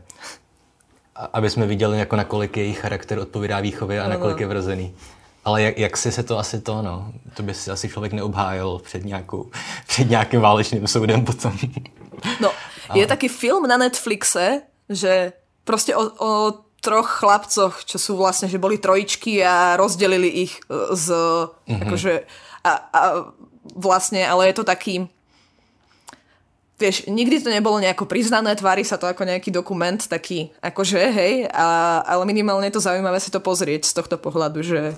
[1.32, 4.94] Aby jsme viděli, jako nakolik jejich charakter odpovídá výchově a nakolik je vrozený.
[5.44, 8.80] Ale jak, jak si se to asi to, no, to by si asi člověk neobhájil
[8.84, 9.50] před, nějakou,
[9.86, 11.58] před nějakým válečným soudem potom.
[12.40, 12.50] No,
[12.94, 15.32] je taký film na Netflixe, že
[15.64, 20.62] prostě o, o troch chlapcoch, čo sú vlastne, že boli trojičky a rozdelili ich
[20.94, 21.82] z, mm-hmm.
[21.82, 22.14] akože,
[22.64, 23.00] a, a
[23.74, 25.08] vlastne, ale je to taký
[26.78, 31.34] vieš, nikdy to nebolo nejako priznané, tvári sa to ako nejaký dokument, taký akože, hej,
[31.50, 34.94] a, ale minimálne je to zaujímavé si to pozrieť z tohto pohľadu, že,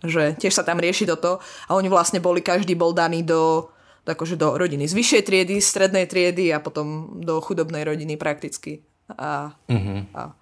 [0.00, 3.68] že tiež sa tam rieši toto a oni vlastne boli, každý bol daný do,
[4.08, 8.80] akože do rodiny z vyššej triedy, strednej triedy a potom do chudobnej rodiny prakticky.
[9.12, 10.16] A, mm-hmm.
[10.16, 10.32] a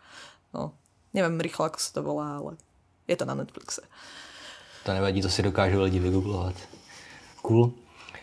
[0.55, 0.79] no,
[1.11, 2.53] neviem rýchlo, ako sa to volá, ale
[3.11, 3.83] je to na Netflixe.
[4.87, 6.55] To nevadí, to si dokážu lidi vygooglovat.
[7.43, 7.71] Cool.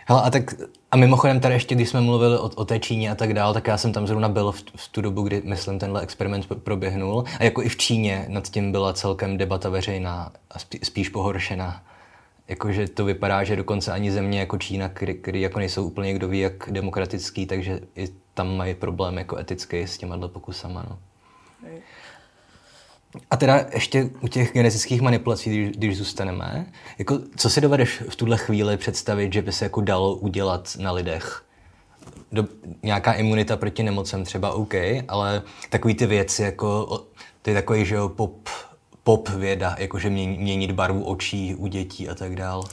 [0.07, 0.43] Hele, a tak
[0.91, 3.67] a mimochodem tady ještě, když jsme mluvili o, o té Číně a tak dál, tak
[3.67, 7.23] já jsem tam zrovna byl v, v tu dobu, kdy, myslím, tenhle experiment proběhnul.
[7.39, 11.83] A jako i v Číně nad tím byla celkem debata veřejná a spíš pohoršená.
[12.47, 16.39] Jakože to vypadá, že dokonce ani země jako Čína, který jako nejsou úplně kdo ví
[16.39, 20.85] jak demokratický, takže i tam mají problém jako etický s těma pokusama.
[20.89, 20.97] No.
[23.31, 26.65] A teda ještě u těch genetických manipulací, když, když zůstaneme,
[26.97, 30.91] jako, co si dovedeš v tuhle chvíli představit, že by se jako dalo udělat na
[30.91, 31.41] lidech?
[32.31, 32.45] Do,
[32.83, 34.73] nějaká imunita proti nemocem třeba OK,
[35.07, 37.01] ale takový ty věci, jako
[37.41, 38.49] ty takový, že jo, pop,
[39.03, 42.63] pop věda, jakože měnit barvu očí u dětí a tak dál.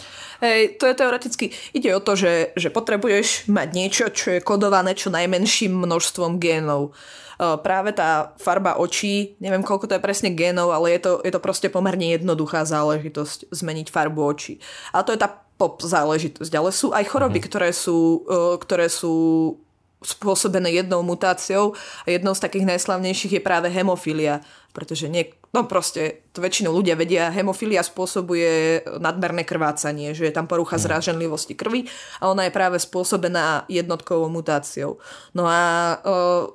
[0.40, 1.50] Hej, to je teoreticky.
[1.72, 6.96] Ide o to, že, že potrebuješ mať niečo, čo je kodované čo najmenším množstvom génov
[7.38, 11.40] práve tá farba očí, neviem koľko to je presne génov, ale je to, je to
[11.40, 14.58] proste pomerne jednoduchá záležitosť zmeniť farbu očí.
[14.92, 17.48] A to je tá pop záležitosť, ale sú aj choroby, mm-hmm.
[17.52, 18.26] ktoré sú,
[18.58, 19.14] ktoré sú
[20.02, 24.42] spôsobené jednou mutáciou a jednou z takých najslavnejších je práve hemofilia,
[24.74, 30.50] pretože nie, no proste to väčšinou ľudia vedia, hemofilia spôsobuje nadmerné krvácanie, že je tam
[30.50, 30.82] porucha mm.
[30.82, 31.86] zráženlivosti krvi
[32.18, 34.98] a ona je práve spôsobená jednotkovou mutáciou.
[35.38, 35.60] No a
[36.02, 36.50] uh,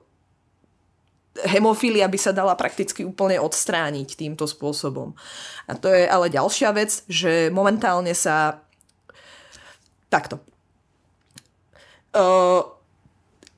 [1.46, 5.14] hemofilia by sa dala prakticky úplne odstrániť týmto spôsobom.
[5.70, 8.64] A to je ale ďalšia vec, že momentálne sa
[10.10, 10.40] takto.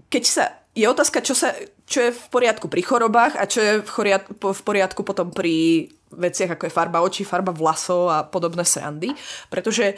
[0.10, 1.54] Keď sa, je otázka, čo, sa,
[1.86, 6.66] čo je v poriadku pri chorobách a čo je v, poriadku potom pri veciach, ako
[6.66, 9.14] je farba očí, farba vlasov a podobné srandy.
[9.48, 9.94] Pretože,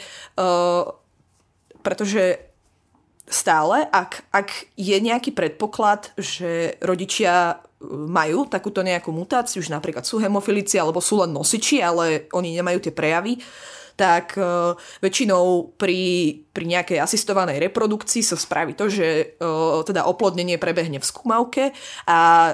[1.80, 2.51] pretože
[3.26, 10.22] stále, ak, ak je nejaký predpoklad, že rodičia majú takúto nejakú mutáciu, už napríklad sú
[10.22, 13.42] hemofilici alebo sú len nosiči, ale oni nemajú tie prejavy,
[13.98, 14.72] tak uh,
[15.04, 16.00] väčšinou pri,
[16.50, 21.76] pri nejakej asistovanej reprodukcii sa spraví to, že uh, teda oplodnenie prebehne v skúmavke
[22.08, 22.52] a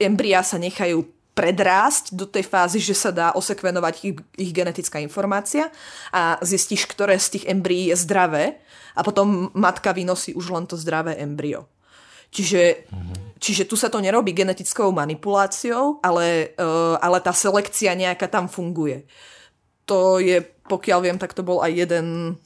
[0.00, 5.70] embria sa nechajú predrásť do tej fázy, že sa dá osekvenovať ich, ich genetická informácia
[6.10, 8.58] a zistíš, ktoré z tých embryí je zdravé
[8.98, 11.70] a potom matka vynosí už len to zdravé embryo.
[12.28, 12.90] Čiže,
[13.38, 19.06] čiže tu sa to nerobí genetickou manipuláciou, ale, uh, ale tá selekcia nejaká tam funguje.
[19.88, 22.36] To je pokiaľ viem, tak to bol aj jeden,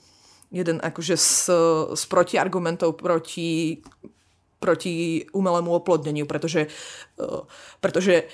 [0.55, 1.35] jeden akože z,
[1.99, 3.83] z protiargumentov proti,
[4.63, 6.71] proti umelému oplodneniu, pretože,
[7.19, 7.43] uh,
[7.83, 8.31] pretože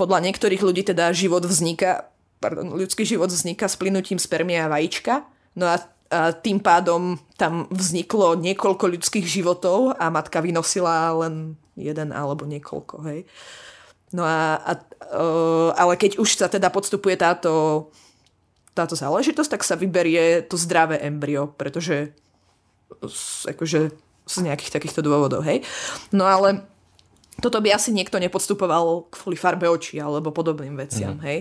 [0.00, 2.08] podľa niektorých ľudí teda život vzniká,
[2.40, 5.28] pardon, ľudský život vzniká s plynutím spermia a vajíčka,
[5.60, 5.76] no a,
[6.08, 12.96] a tým pádom tam vzniklo niekoľko ľudských životov a matka vynosila len jeden alebo niekoľko,
[13.12, 13.28] hej.
[14.16, 14.72] No a, a
[15.12, 17.86] uh, ale keď už sa teda podstupuje táto
[18.74, 22.14] táto záležitosť, tak sa vyberie to zdravé embryo, pretože
[23.44, 23.80] akože
[24.30, 25.66] z nejakých takýchto dôvodov, hej.
[26.14, 26.64] No ale
[27.40, 31.24] toto by asi niekto nepodstupoval kvôli farbe očí alebo podobným veciam, mm.
[31.24, 31.38] hej.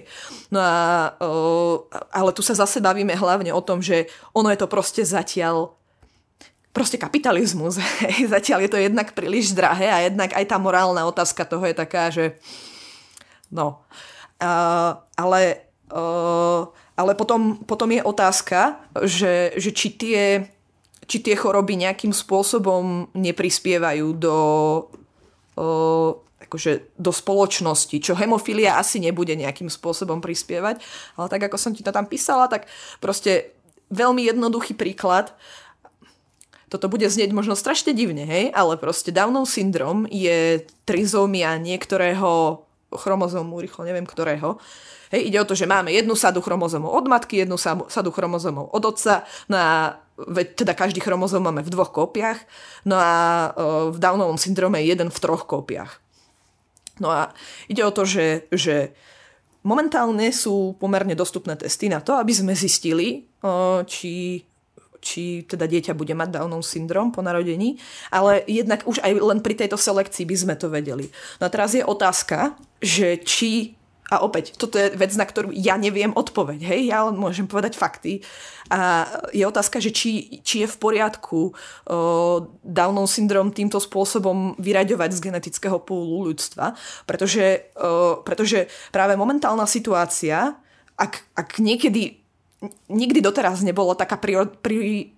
[0.49, 4.71] No a, o, ale tu sa zase bavíme hlavne o tom, že ono je to
[4.71, 5.75] proste zatiaľ
[6.71, 7.81] proste kapitalizmus.
[8.05, 8.29] Hej.
[8.29, 12.13] Zatiaľ je to jednak príliš drahé a jednak aj tá morálna otázka toho je taká,
[12.13, 12.38] že
[13.49, 13.81] no,
[14.38, 20.51] uh, ale uh, ale potom, potom je otázka, že, že či, tie,
[21.07, 24.35] či tie choroby nejakým spôsobom neprispievajú do,
[26.39, 30.80] akože do spoločnosti, čo hemofilia asi nebude nejakým spôsobom prispievať.
[31.19, 32.65] Ale tak, ako som ti to tam písala, tak
[33.04, 33.54] proste
[33.91, 35.36] veľmi jednoduchý príklad.
[36.69, 42.62] Toto bude znieť možno strašne divne, hej, ale proste Downov syndrom je trizómia niektorého
[42.93, 44.62] chromozómu, rýchlo neviem ktorého,
[45.10, 47.58] Hej, ide o to, že máme jednu sadu chromozomov od matky, jednu
[47.89, 49.58] sadu chromozomov od otca, no
[50.27, 52.43] a teda každý chromozom máme v dvoch kópiach,
[52.84, 53.13] no a
[53.89, 56.03] v Downovom syndrome je jeden v troch kópiach.
[56.99, 57.32] No a
[57.71, 58.91] ide o to, že, že
[59.63, 63.23] momentálne sú pomerne dostupné testy na to, aby sme zistili,
[63.88, 64.43] či
[64.99, 67.79] či teda dieťa bude mať Downov syndrom po narodení,
[68.12, 71.08] ale jednak už aj len pri tejto selekcii by sme to vedeli.
[71.39, 73.79] No a teraz je otázka, že či
[74.10, 77.78] a opäť, toto je vec, na ktorú ja neviem odpoveď, hej, ja len môžem povedať
[77.78, 78.26] fakty.
[78.74, 85.10] A je otázka, že či, či je v poriadku uh, Downov syndrom týmto spôsobom vyraďovať
[85.13, 86.74] z genetického púlu ľudstva,
[87.06, 90.58] pretože, uh, pretože práve momentálna situácia,
[90.98, 92.17] ak, ak niekedy,
[92.89, 95.13] nikdy doteraz nebolo taká pri, pri,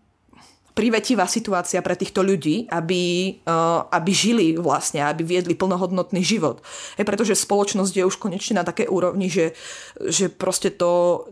[0.71, 6.63] privetivá situácia pre týchto ľudí, aby, uh, aby žili vlastne, aby viedli plnohodnotný život.
[6.95, 9.51] Je, pretože spoločnosť je už konečne na také úrovni, že,
[9.99, 11.23] že proste to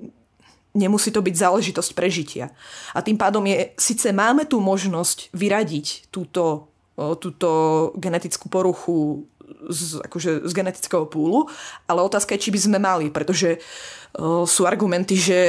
[0.76, 2.52] nemusí to byť záležitosť prežitia.
[2.94, 7.50] A tým pádom je, síce máme tu možnosť vyradiť túto, uh, túto
[7.96, 9.26] genetickú poruchu
[9.68, 11.52] z, akože z genetického púlu,
[11.90, 15.42] ale otázka je, či by sme mali, pretože uh, sú argumenty, že,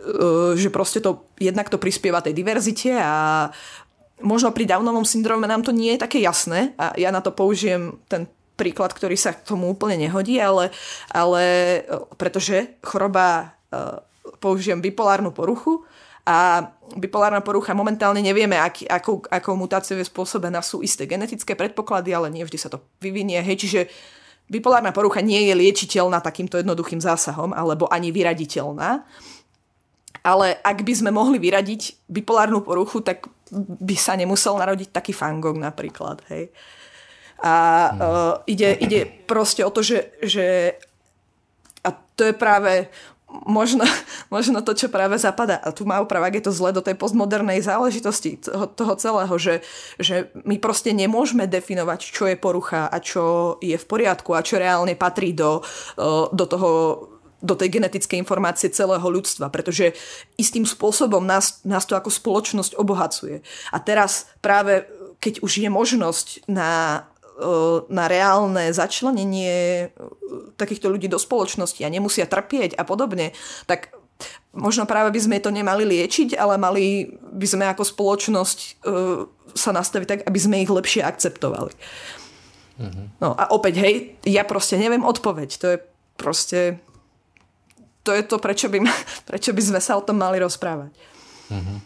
[0.00, 3.46] uh, že proste to jednak to prispieva tej diverzite a
[4.24, 8.00] možno pri Downovom syndróme nám to nie je také jasné a ja na to použijem
[8.08, 8.26] ten
[8.58, 10.74] príklad, ktorý sa k tomu úplne nehodí, ale,
[11.14, 11.42] ale
[12.18, 13.54] pretože choroba,
[14.42, 15.86] použijem bipolárnu poruchu,
[16.28, 16.60] a
[16.92, 20.60] bipolárna porucha momentálne nevieme, aký, akou, akou mutáciou je spôsobená.
[20.60, 23.40] Sú isté genetické predpoklady, ale nie vždy sa to vyvinie.
[23.40, 23.80] Hej, čiže
[24.52, 29.08] bipolárna porucha nie je liečiteľná takýmto jednoduchým zásahom alebo ani vyraditeľná.
[30.20, 33.24] Ale ak by sme mohli vyradiť bipolárnu poruchu, tak
[33.80, 36.20] by sa nemusel narodiť taký fangok napríklad.
[36.28, 36.52] Hej.
[37.40, 37.54] A
[37.88, 40.76] uh, ide, ide proste o to, že, že
[41.80, 42.92] a to je práve
[43.28, 43.84] možno,
[44.34, 46.96] možno to, čo práve zapadá, a tu má oprava, ak je to zle do tej
[46.96, 49.54] postmodernej záležitosti toho, toho celého, že,
[50.00, 54.60] že my proste nemôžeme definovať, čo je porucha a čo je v poriadku a čo
[54.60, 55.60] reálne patrí do,
[56.32, 56.70] do toho
[57.38, 59.94] do tej genetickej informácie celého ľudstva, pretože
[60.34, 63.46] istým spôsobom nás, nás to ako spoločnosť obohacuje.
[63.70, 64.90] A teraz práve,
[65.22, 67.06] keď už je možnosť na
[67.88, 69.88] na reálne začlenenie
[70.58, 73.30] takýchto ľudí do spoločnosti a nemusia trpieť a podobne,
[73.70, 73.94] tak
[74.50, 78.58] možno práve by sme to nemali liečiť, ale mali by sme ako spoločnosť
[79.54, 81.70] sa nastaviť tak, aby sme ich lepšie akceptovali.
[82.78, 83.06] Mm-hmm.
[83.18, 83.94] No a opäť, hej,
[84.26, 85.50] ja proste neviem odpoveď.
[85.58, 85.78] To je
[86.14, 86.60] proste...
[88.06, 88.82] To je to, prečo by,
[89.30, 90.94] prečo by sme sa o tom mali rozprávať.
[91.50, 91.78] Mm-hmm.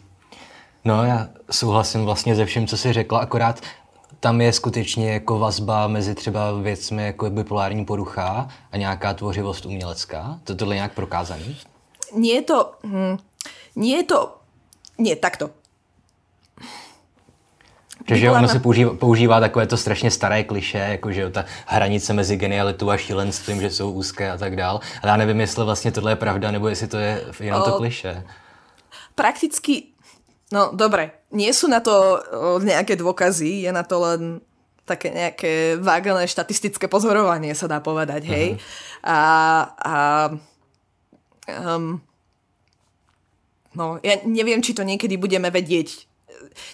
[0.85, 3.61] No já souhlasím vlastně se vším, co jsi řekla, akorát
[4.23, 10.39] tam je skutečně jako vazba mezi třeba věcmi jako bipolární porucha a nějaká tvořivost umělecká?
[10.43, 11.57] To tohle nějak prokázaný?
[12.15, 12.71] Nie je to...
[12.83, 13.17] Hm,
[13.75, 14.37] nie je to...
[14.97, 15.49] Nie, takto.
[18.05, 22.37] Protože ono se používá, používá takové to strašně staré kliše, jako že ta hranice mezi
[22.37, 24.79] genialitou a šílenstvím, že jsou úzké a tak dál.
[25.01, 28.23] Ale já nevím, jestli vlastně tohle je pravda, nebo jestli to je jenom to kliše.
[29.15, 29.83] Prakticky
[30.53, 32.21] No dobre, nie sú na to
[32.61, 34.21] nejaké dôkazy, je na to len
[34.85, 38.47] také nejaké vágane štatistické pozorovanie, sa dá povedať, hej.
[38.53, 39.09] Uh-huh.
[39.09, 39.19] A,
[39.81, 39.95] a
[41.49, 41.97] um,
[43.73, 46.05] no, ja neviem, či to niekedy budeme vedieť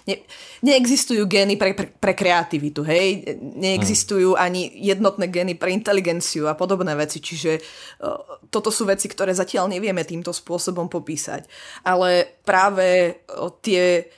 [0.06, 0.24] ne,
[0.64, 3.36] neexistujú gény pre, pre, pre kreativitu, hej?
[3.40, 4.40] Neexistujú hmm.
[4.40, 9.68] ani jednotné gény pre inteligenciu a podobné veci, čiže uh, toto sú veci, ktoré zatiaľ
[9.68, 11.48] nevieme týmto spôsobom popísať.
[11.84, 14.08] Ale práve uh, tie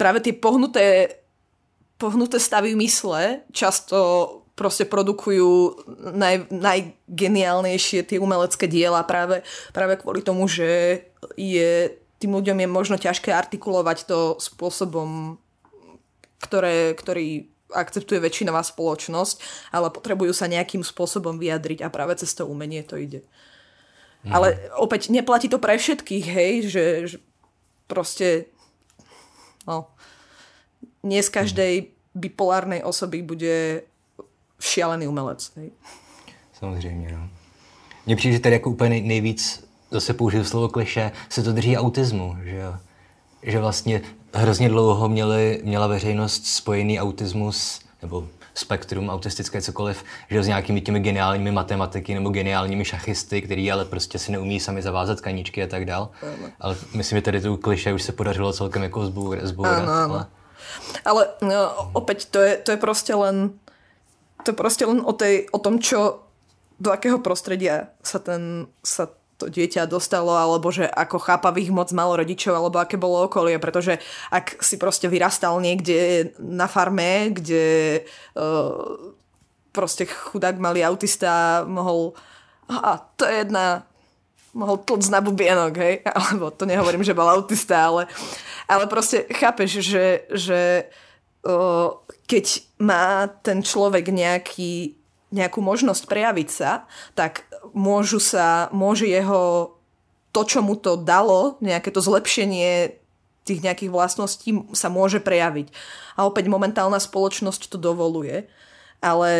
[0.00, 1.20] práve tie pohnuté
[2.00, 3.98] pohnuté stavy mysle často
[4.56, 5.72] proste produkujú
[6.16, 9.40] naj, najgeniálnejšie tie umelecké diela práve,
[9.72, 11.00] práve kvôli tomu, že
[11.36, 15.40] je tým ľuďom je možno ťažké artikulovať to spôsobom,
[16.44, 19.40] ktoré, ktorý akceptuje väčšinová spoločnosť,
[19.72, 23.24] ale potrebujú sa nejakým spôsobom vyjadriť a práve cez to umenie to ide.
[24.26, 24.36] Mm.
[24.36, 24.46] Ale
[24.76, 27.16] opäť neplatí to pre všetkých, hej, že, že
[27.88, 28.52] proste
[29.64, 29.88] no,
[31.00, 31.72] nie z každej
[32.12, 33.86] bipolárnej osoby bude
[34.60, 35.40] šialený umelec.
[35.56, 35.70] Hej.
[36.52, 37.28] Samozřejmě, no.
[38.06, 42.36] Mně přijde, že tady jako úplně nejvíc zase použiju slovo kliše, se to drží autismu,
[42.42, 42.74] že jo?
[43.42, 44.02] Že vlastně
[44.34, 51.00] hrozně dlouho měli, měla veřejnost spojený autismus, nebo spektrum autistické cokoliv, že s nějakými těmi
[51.00, 55.84] geniálními matematiky nebo geniálními šachisty, který ale prostě si neumí sami zavázat kaničky a tak
[55.84, 56.08] dál.
[56.60, 59.44] Ale myslím, že tady tu kliše už se podařilo celkem jako zbourat.
[59.44, 60.26] zbourat ale...
[61.04, 63.56] ale no, opäť to je, to je proste len
[64.44, 66.24] to je proste len o, tej, o tom, čo
[66.80, 72.20] do akého prostredia sa ten, sa to dieťa dostalo, alebo že ako chápavých moc malo
[72.20, 73.96] rodičov, alebo aké bolo okolie, pretože
[74.28, 78.04] ak si proste vyrastal niekde na farme, kde
[78.36, 79.16] uh,
[79.72, 82.12] proste chudák malý autista mohol
[82.70, 83.82] a to je jedna
[84.54, 85.94] mohol tlc na bubienok, hej?
[86.18, 88.10] Alebo to nehovorím, že bol autista, ale,
[88.66, 90.60] ale proste chápeš, že, že
[91.46, 91.94] uh,
[92.26, 92.46] keď
[92.82, 99.74] má ten človek nejaký nejakú možnosť prejaviť sa, tak môžu sa, môže jeho
[100.30, 102.94] to, čo mu to dalo, nejaké to zlepšenie
[103.42, 105.72] tých nejakých vlastností sa môže prejaviť.
[106.14, 108.46] A opäť momentálna spoločnosť to dovoluje,
[109.02, 109.30] ale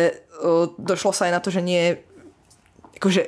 [0.41, 1.95] uh, došlo sa aj na to, že nie
[2.97, 3.23] akože,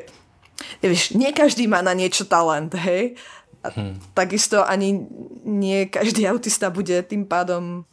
[0.84, 3.16] nevieš, nie každý má na niečo talent, hej?
[3.64, 4.12] A hmm.
[4.12, 5.08] takisto ani
[5.47, 7.88] nie každý autista bude tým pádom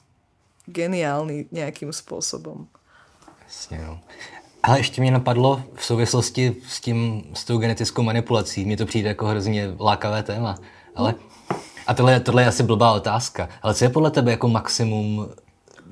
[0.67, 2.67] geniálny nejakým spôsobom.
[3.47, 3.95] Jasne, no.
[4.63, 9.09] Ale ještě mě napadlo v souvislosti s tím, s tou genetickou manipulací, mně to přijde
[9.09, 10.55] jako hrozně lákavé téma,
[10.95, 11.15] ale
[11.87, 15.29] a tohle, tohle je asi blbá otázka, ale co je podle tebe jako maximum,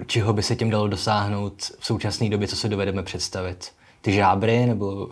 [0.06, 3.72] čeho by se tím dalo dosáhnout v současné době, co si dovedeme představit?
[4.00, 5.08] Ty žábry, nebo...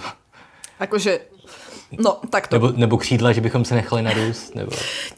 [0.80, 1.20] Akože
[1.92, 2.56] No, takto.
[2.56, 4.54] Nebo, nebo křídla, že bychom se nechali narůst?
[4.54, 4.72] Nebo...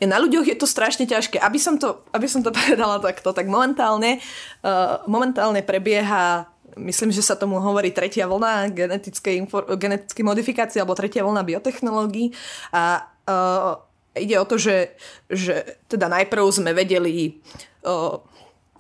[0.04, 1.40] Na ľuďoch je to strašne ťažké.
[1.40, 4.20] Aby som to, aby som to povedala takto, tak momentálne,
[4.60, 6.44] uh, momentálne prebieha
[6.78, 12.32] myslím, že sa tomu hovorí tretia vlna genetickej, genetickej modifikácie alebo tretia vlna biotechnológií
[12.70, 13.78] a uh,
[14.16, 14.94] ide o to, že,
[15.30, 17.38] že teda najprv sme vedeli
[17.86, 18.18] uh,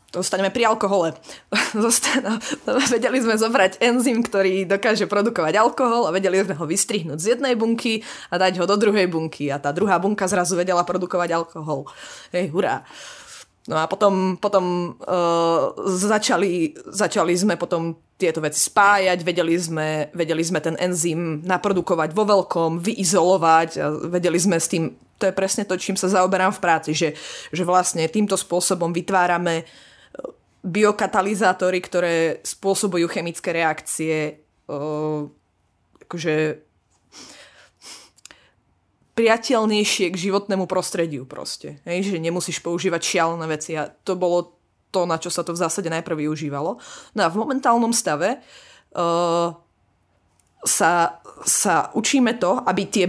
[0.08, 1.12] Zostaneme pri alkohole.
[2.96, 7.52] vedeli sme zobrať enzym, ktorý dokáže produkovať alkohol a vedeli sme ho vystrihnúť z jednej
[7.52, 8.00] bunky
[8.32, 11.84] a dať ho do druhej bunky a tá druhá bunka zrazu vedela produkovať alkohol.
[12.32, 12.88] Hej, hurá.
[13.68, 20.40] No a potom, potom uh, začali, začali sme potom tieto veci spájať, vedeli sme, vedeli
[20.40, 25.68] sme ten enzym naprodukovať vo veľkom, vyizolovať a vedeli sme s tým, to je presne
[25.68, 27.12] to, čím sa zaoberám v práci, že,
[27.52, 30.32] že vlastne týmto spôsobom vytvárame uh,
[30.64, 35.28] biokatalizátory, ktoré spôsobujú chemické reakcie uh,
[36.08, 36.67] akože
[39.18, 41.82] priateľnejšie k životnému prostrediu proste.
[41.82, 44.54] Hej, že nemusíš používať šialené veci a to bolo
[44.94, 46.78] to, na čo sa to v zásade najprv využívalo.
[47.18, 49.50] No a v momentálnom stave uh,
[50.62, 50.92] sa,
[51.42, 53.06] sa učíme to, aby tie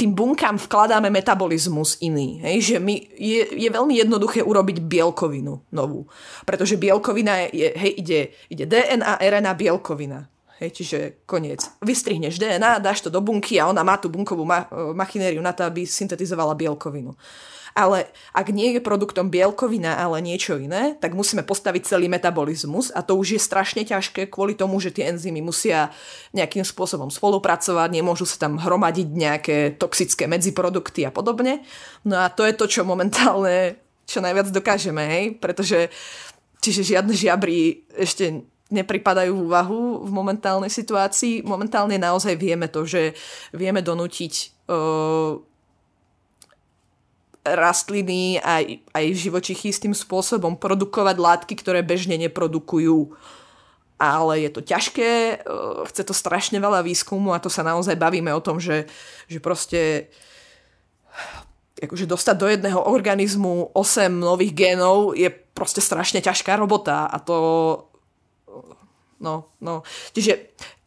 [0.00, 2.40] tým bunkám vkladáme metabolizmus iný.
[2.40, 2.56] Hej?
[2.72, 6.08] Že my, je, je veľmi jednoduché urobiť bielkovinu novú.
[6.48, 10.24] Pretože bielkovina je, hej, ide, ide DNA, RNA, bielkovina.
[10.60, 11.64] Hej, čiže koniec.
[11.80, 15.56] Vystrihneš DNA, dáš to do bunky a ona má tú bunkovú ma- e, machinériu na
[15.56, 17.16] to, aby syntetizovala bielkovinu.
[17.72, 23.00] Ale ak nie je produktom bielkovina, ale niečo iné, tak musíme postaviť celý metabolizmus a
[23.00, 25.88] to už je strašne ťažké kvôli tomu, že tie enzymy musia
[26.36, 31.64] nejakým spôsobom spolupracovať, nemôžu sa tam hromadiť nejaké toxické medziprodukty a podobne.
[32.04, 35.24] No a to je to, čo momentálne čo najviac dokážeme, hej?
[35.38, 35.88] pretože
[36.60, 41.42] čiže žiadne žiabry ešte nepripadajú v úvahu v momentálnej situácii.
[41.42, 43.18] Momentálne naozaj vieme to, že
[43.50, 44.32] vieme donútiť
[44.70, 45.42] uh,
[47.42, 53.12] rastliny aj, aj živočichy s spôsobom produkovať látky, ktoré bežne neprodukujú.
[54.00, 58.30] Ale je to ťažké, uh, chce to strašne veľa výskumu a to sa naozaj bavíme
[58.32, 58.88] o tom, že,
[59.26, 60.08] že proste
[61.80, 67.36] akože dostať do jedného organizmu 8 nových génov je proste strašne ťažká robota a to
[69.20, 69.86] no, no.
[70.16, 70.32] Čiže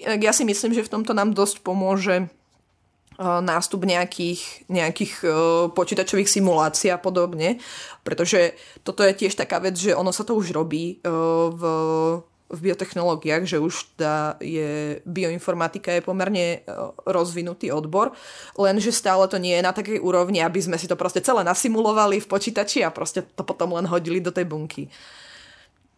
[0.01, 5.31] ja si myslím, že v tomto nám dosť pomôže uh, nástup nejakých, nejakých uh,
[5.71, 7.61] počítačových simulácií a podobne,
[8.01, 11.61] pretože toto je tiež taká vec, že ono sa to už robí uh, v,
[12.53, 16.61] v biotechnológiách, že už tá je, bioinformatika je pomerne
[17.05, 18.13] rozvinutý odbor,
[18.57, 22.21] lenže stále to nie je na takej úrovni, aby sme si to proste celé nasimulovali
[22.21, 24.85] v počítači a proste to potom len hodili do tej bunky.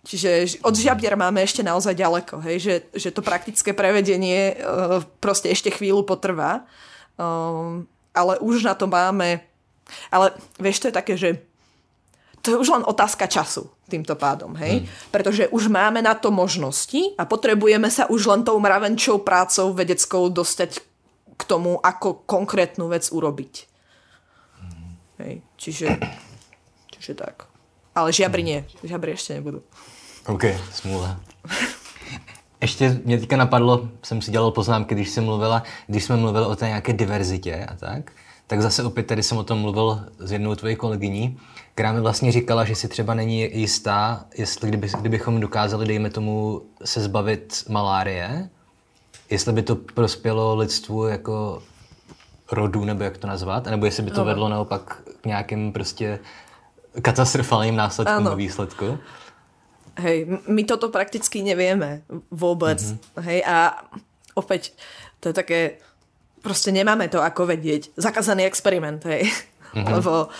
[0.06, 2.62] Čiže od žiabier máme ešte naozaj ďaleko, hej?
[2.62, 6.70] Že, že to praktické prevedenie uh, proste ešte chvíľu potrvá.
[7.18, 9.41] Um, ale už na to máme...
[10.14, 11.30] Ale vieš, to je také, že
[12.45, 14.86] to je už len otázka času týmto pádom, hej?
[14.86, 14.89] Hmm.
[15.10, 20.30] Pretože už máme na to možnosti a potrebujeme sa už len tou mravenčou prácou vedeckou
[20.30, 20.86] dostať
[21.36, 23.53] k tomu, ako konkrétnu vec urobiť.
[24.62, 24.93] Hmm.
[25.26, 25.97] Hej, čiže,
[26.93, 27.49] čiže tak.
[27.97, 28.62] Ale žiabry nie.
[28.86, 29.66] Žiabry ešte nebudú.
[30.28, 31.20] OK, smůla.
[32.62, 36.56] Ještě mě teďka napadlo, jsem si dělal poznámky, když jsem mluvila, když jsme mluvili o
[36.56, 38.12] té nějaké diverzitě a tak,
[38.48, 41.40] tak zase opět tady jsem o tom mluvil s jednou tvojí kolegyní,
[41.74, 46.62] která mi vlastně říkala, že si třeba není jistá, jestli kdyby, kdybychom dokázali, dejme tomu,
[46.84, 48.50] se zbavit malárie,
[49.30, 51.64] jestli by to prospělo lidstvu jako
[52.52, 54.26] rodu, nebo jak to nazvat, nebo jestli by to no.
[54.26, 56.20] vedlo naopak k nějakým prostě
[57.02, 58.98] katastrofálním následkům a výsledku.
[59.96, 62.84] Hej, my toto prakticky nevieme vôbec.
[62.84, 63.24] Mm-hmm.
[63.24, 63.58] Hej, a
[64.36, 64.76] opäť,
[65.24, 65.60] to je také,
[66.43, 67.96] proste nemáme to ako vedieť.
[67.96, 69.32] Zakázaný experiment, hej.
[69.72, 69.91] Mm-hmm.
[69.91, 70.32] Lebo,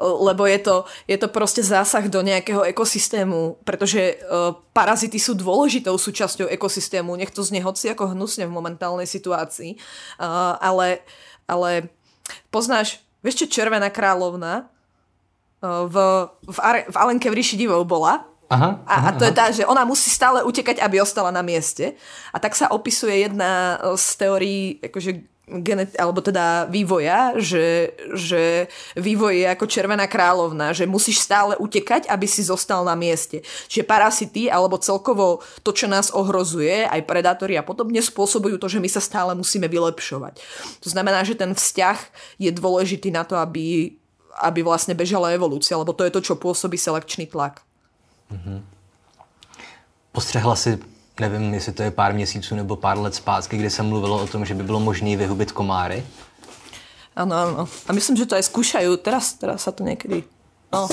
[0.00, 0.76] lebo je, to,
[1.08, 7.32] je to proste zásah do nejakého ekosystému, pretože uh, parazity sú dôležitou súčasťou ekosystému, nech
[7.32, 9.76] to znie hoci ako hnusne v momentálnej situácii,
[10.20, 11.04] uh, ale,
[11.48, 11.88] ale
[12.52, 14.68] poznáš, vieš čo Červená kráľovna
[15.64, 15.96] uh, v,
[16.48, 18.31] v, Are, v Alenke v ríši divov bola?
[18.52, 21.40] Aha, a, aha, a to je tá, že ona musí stále utekať, aby ostala na
[21.40, 21.96] mieste.
[22.28, 29.42] A tak sa opisuje jedna z teórií akože genet, alebo teda vývoja, že, že vývoj
[29.42, 33.42] je ako červená kráľovna, že musíš stále utekať, aby si zostal na mieste.
[33.66, 38.78] Čiže parasity alebo celkovo to, čo nás ohrozuje, aj predátory a podobne, spôsobujú to, že
[38.78, 40.38] my sa stále musíme vylepšovať.
[40.84, 41.98] To znamená, že ten vzťah
[42.38, 43.98] je dôležitý na to, aby,
[44.44, 47.66] aby vlastne bežala evolúcia, lebo to je to, čo pôsobí selekčný tlak.
[48.32, 48.58] Mm-hmm.
[50.12, 50.78] Postřehla si,
[51.20, 54.44] nevím, jestli to je pár měsíců nebo pár let zpátky, kdy se mluvilo o tom,
[54.44, 56.04] že by bylo možné vyhubit komáry?
[57.12, 57.62] Áno, áno.
[57.68, 58.96] A myslím, že to aj skúšajú.
[59.04, 60.24] Teraz, teraz sa to niekedy...
[60.72, 60.88] No.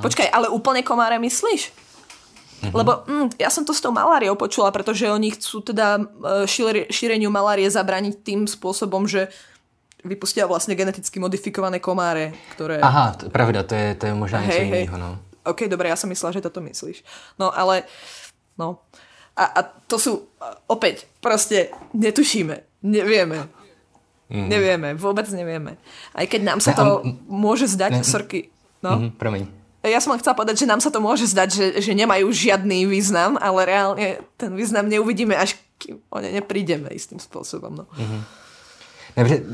[0.00, 1.68] Počkaj, ale úplne komáre myslíš?
[1.68, 2.72] Mm-hmm.
[2.72, 6.00] Lebo mm, ja som to s tou maláriou počula, pretože oni chcú teda
[6.44, 6.48] e,
[6.88, 9.28] šíreniu malárie zabraniť tým spôsobom, že
[10.04, 12.80] vypustia vlastne geneticky modifikované komáre, ktoré...
[12.80, 15.20] Aha, to, pravda, to je, to je možná niečo iného, no.
[15.50, 17.02] OK, dobre, ja som myslela, že toto myslíš.
[17.36, 17.84] No, ale,
[18.54, 18.80] no.
[19.34, 20.12] A, a to sú,
[20.70, 23.46] opäť, proste netušíme, nevieme.
[24.30, 24.46] Mm.
[24.46, 25.74] Nevieme, vôbec nevieme.
[26.14, 29.10] Aj keď nám sa to môže zdať, ne, sorky, no.
[29.10, 29.42] Mm, promiň.
[29.82, 32.86] ja som len chcela povedať, že nám sa to môže zdať, že, že nemajú žiadny
[32.86, 37.72] význam, ale reálne ten význam neuvidíme, až kým o ne neprídeme istým spôsobom.
[37.74, 37.84] No.
[37.90, 38.20] Mm-hmm.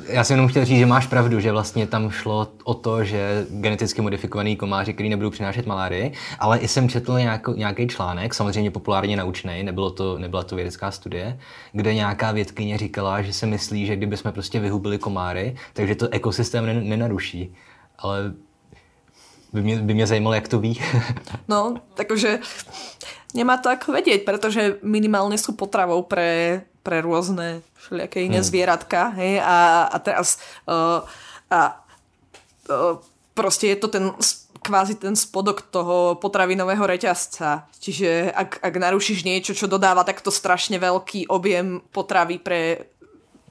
[0.07, 3.47] Já jsem jenom chtěl říct, že máš pravdu, že vlastně tam šlo o to, že
[3.51, 7.19] geneticky modifikovaný komáři, který nebudou přinášet malárii, ale i jsem četl
[7.55, 11.39] nějaký článek, samozřejmě populárně naučný, nebylo to, nebyla to vědecká studie,
[11.73, 16.09] kde nějaká vědkyně říkala, že se myslí, že kdyby jsme prostě vyhubili komáry, takže to
[16.09, 17.55] ekosystém nenaruší.
[17.99, 18.33] Ale
[19.53, 20.81] by mě, by mě zajímalo, jak to ví.
[21.49, 22.39] no, takže
[23.35, 28.49] nemá to ako vedieť, pretože minimálne sú potravou pre, pre rôzne všelijaké iné hmm.
[28.51, 29.15] zvieratka.
[29.15, 29.41] Hej?
[29.41, 31.07] A, a teraz uh,
[31.51, 31.87] a,
[32.69, 32.99] uh,
[33.35, 34.11] proste je to ten
[34.67, 37.71] kvázi ten spodok toho potravinového reťazca.
[37.79, 42.91] Čiže ak, ak narušíš niečo, čo dodáva takto strašne veľký objem potravy pre,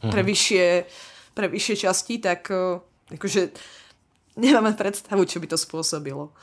[0.04, 0.28] pre, hmm.
[0.28, 0.66] vyššie,
[1.32, 2.84] pre vyššie časti, tak uh,
[3.16, 3.56] akože
[4.36, 6.36] nemáme predstavu, čo by to spôsobilo.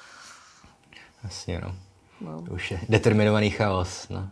[1.25, 1.75] Jasně, no.
[2.21, 2.45] no.
[2.51, 4.09] Už je determinovaný chaos.
[4.09, 4.31] No.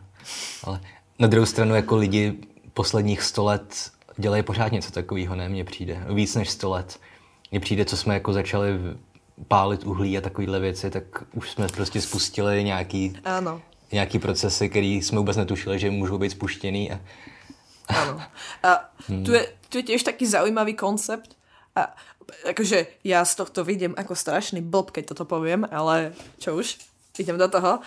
[0.63, 0.81] Ale
[1.19, 2.37] na druhou stranu jako lidi
[2.73, 5.49] posledních sto let dělají pořád něco takového, ne?
[5.49, 6.05] Mně přijde.
[6.13, 6.99] Víc než sto let.
[7.51, 8.69] Mně přijde, co jsme jako začali
[9.47, 11.03] pálit uhlí a takovéhle věci, tak
[11.33, 13.61] už jsme prostě spustili nějaký, ano.
[13.91, 16.91] nějaký procesy, které jsme vůbec netušili, že můžou být spuštěný.
[16.91, 16.99] A...
[17.87, 18.21] Ano.
[18.63, 19.23] A hmm.
[19.23, 21.35] tu, je, tu je tiež taký zaujímavý koncept.
[21.75, 21.95] A
[22.45, 26.79] akože ja z tohto vidím ako strašný blb, keď toto poviem, ale čo už,
[27.19, 27.83] idem do toho.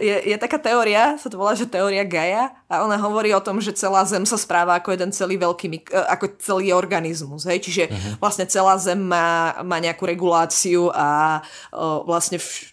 [0.00, 3.60] je, je taká teória, sa to volá, že teória Gaia a ona hovorí o tom,
[3.60, 7.60] že celá Zem sa správa ako jeden celý veľký, e, ako celý organizmus, hej?
[7.60, 8.16] čiže uh-huh.
[8.16, 11.40] vlastne celá Zem má, má nejakú reguláciu a
[11.70, 12.72] o, vlastne vš-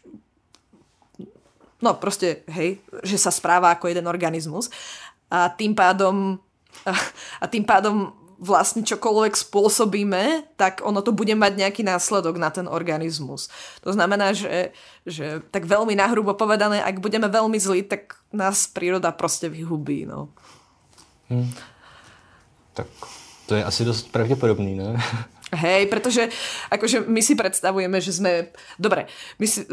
[1.84, 4.72] no proste, hej, že sa správa ako jeden organizmus
[5.28, 6.40] a tým pádom
[7.44, 12.70] a tým pádom vlastne čokoľvek spôsobíme, tak ono to bude mať nejaký následok na ten
[12.70, 13.50] organizmus.
[13.82, 14.72] To znamená, že,
[15.04, 20.06] že tak veľmi nahrubo povedané, ak budeme veľmi zlí, tak nás príroda proste vyhubí.
[20.06, 20.30] No.
[21.34, 21.50] Hmm.
[22.78, 22.88] Tak
[23.50, 24.96] to je asi dosť pravdepodobný, ne?
[25.64, 26.28] Hej, pretože
[26.68, 28.52] akože my si predstavujeme, že sme...
[28.76, 29.08] Dobre,
[29.40, 29.64] my si,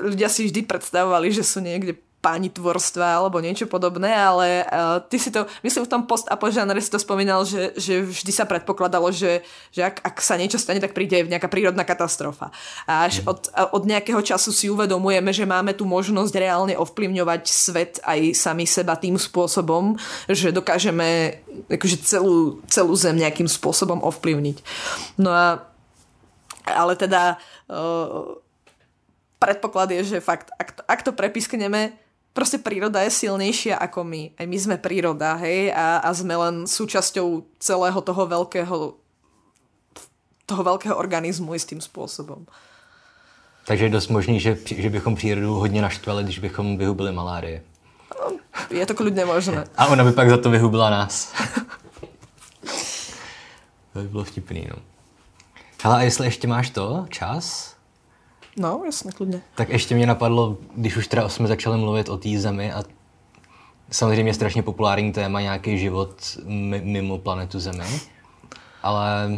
[0.00, 5.22] ľudia si vždy predstavovali, že sú niekde páni tvorstva alebo niečo podobné, ale uh, ty
[5.22, 9.14] si to, myslím v tom post apožánre si to spomínal, že, že vždy sa predpokladalo,
[9.14, 12.50] že, že ak, ak sa niečo stane, tak príde nejaká prírodná katastrofa.
[12.90, 13.30] A až mm.
[13.30, 13.40] od,
[13.70, 18.98] od nejakého času si uvedomujeme, že máme tu možnosť reálne ovplyvňovať svet aj sami seba
[18.98, 19.94] tým spôsobom,
[20.26, 21.38] že dokážeme
[21.70, 24.58] akože celú, celú zem nejakým spôsobom ovplyvniť.
[25.22, 25.62] No a
[26.68, 27.40] ale teda
[27.72, 28.36] uh,
[29.40, 31.96] predpoklad je, že fakt, ak to, ak to prepiskneme,
[32.32, 34.22] proste príroda je silnejšia ako my.
[34.38, 38.76] Aj my sme príroda, hej, a, a sme len súčasťou celého toho veľkého
[40.48, 42.48] toho veľkého organizmu istým spôsobom.
[43.68, 47.60] Takže je dosť možný, že, že bychom přírodu hodně naštvali, když bychom vyhubili malárie.
[48.16, 48.40] No,
[48.72, 49.68] je to kľudne možné.
[49.76, 51.32] A ona by pak za to vyhubila nás.
[53.92, 54.82] to by bylo vtipný, no.
[55.82, 57.76] Hele, a jestli ještě máš to, čas,
[58.58, 59.40] No, jasně, klidně.
[59.54, 62.82] Tak ještě mě napadlo, když už teda jsme začali mluvit o té zemi a
[63.90, 66.38] samozřejmě strašně populární téma nějaký život
[66.82, 68.00] mimo planetu Zemi,
[68.82, 69.28] ale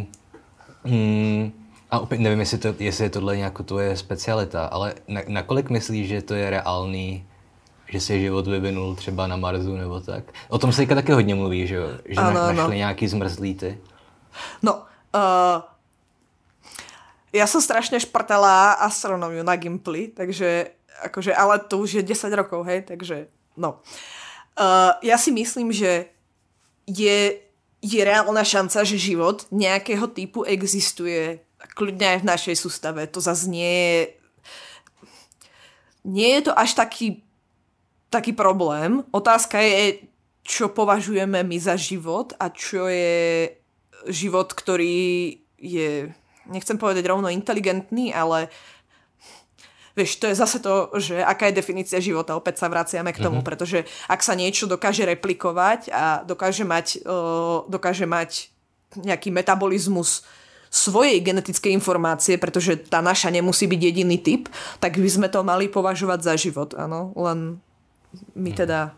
[0.83, 1.51] mm,
[1.91, 6.07] a opět nevím, jestli, to, jestli je tohle nějakou tvoje specialita, ale na, nakolik myslíš,
[6.07, 7.25] že to je reálný,
[7.91, 10.23] že se život vyvinul třeba na Marsu nebo tak?
[10.49, 11.87] O tom se taky hodně mluví, že jo?
[12.05, 12.73] Že ano, na, našli ano.
[12.73, 13.77] nějaký zmrzlý ty.
[14.61, 15.61] No, uh,
[17.31, 20.75] ja som strašne šprtala astronómiu na Gimply, takže
[21.07, 23.79] akože, ale to už je 10 rokov, hej, takže no.
[24.59, 26.11] Uh, ja si myslím, že
[26.83, 27.39] je,
[27.79, 31.39] je reálna šanca, že život nejakého typu existuje
[31.73, 33.07] kľudne aj v našej sústave.
[33.09, 33.99] To zase nie je
[36.01, 37.21] nie je to až taký
[38.11, 39.07] taký problém.
[39.15, 40.03] Otázka je,
[40.43, 43.55] čo považujeme my za život a čo je
[44.11, 46.11] život, ktorý je
[46.51, 48.51] nechcem povedať rovno inteligentný, ale
[49.95, 53.39] vieš, to je zase to, že aká je definícia života, opäť sa vraciame k tomu,
[53.39, 53.47] mm-hmm.
[53.47, 58.51] pretože ak sa niečo dokáže replikovať a dokáže mať, uh, dokáže mať
[58.95, 60.23] nejaký metabolizmus
[60.71, 64.47] svojej genetickej informácie, pretože tá naša nemusí byť jediný typ,
[64.79, 67.59] tak by sme to mali považovať za život, áno, len
[68.35, 68.95] my teda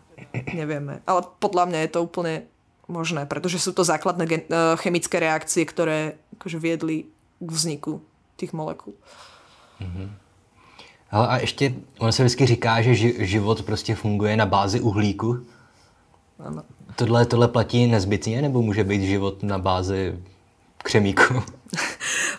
[0.54, 1.02] nevieme.
[1.02, 2.46] Ale podľa mňa je to úplne
[2.86, 4.46] možné, pretože sú to základné gen-
[4.78, 7.10] chemické reakcie, ktoré akože viedli
[7.46, 8.02] k vzniku
[8.36, 8.94] těch molekul.
[9.80, 10.10] Mm-hmm.
[11.10, 15.46] Ale a ještě, on se vždycky říká, že život prostě funguje na bázi uhlíku.
[16.38, 16.62] Ano.
[16.96, 20.18] Tohle, tohle platí nezbytně, nebo může být život na bázi
[20.78, 21.42] křemíku?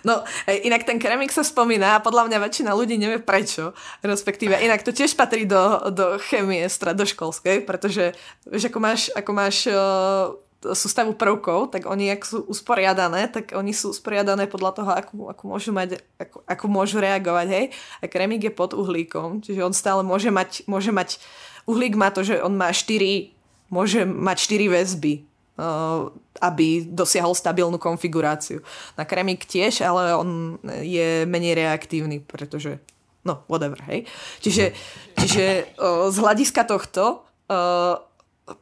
[0.05, 3.73] No, inak ten kremik sa spomína a podľa mňa väčšina ľudí nevie prečo.
[4.05, 8.13] Respektíve, inak to tiež patrí do, do chemie stredoškolskej, pretože
[8.45, 10.37] vieš, ako máš, ako máš uh,
[10.73, 15.43] sústavu prvkov, tak oni, ak sú usporiadané, tak oni sú usporiadané podľa toho, ako, ako
[15.45, 17.65] môžu mať, ako, ako môžu reagovať, hej.
[18.01, 21.21] A kremik je pod uhlíkom, čiže on stále môže mať, môže mať
[21.69, 23.29] uhlík má to, že on má 4,
[23.69, 25.13] môže mať 4 väzby
[25.59, 26.11] uh,
[26.43, 28.61] aby dosiahol stabilnú konfiguráciu.
[28.99, 32.79] Na kremik tiež, ale on je menej reaktívny, pretože
[33.23, 34.05] no, whatever, hej.
[34.43, 34.75] Čiže,
[35.17, 35.45] čiže
[35.79, 38.03] uh, z hľadiska tohto uh,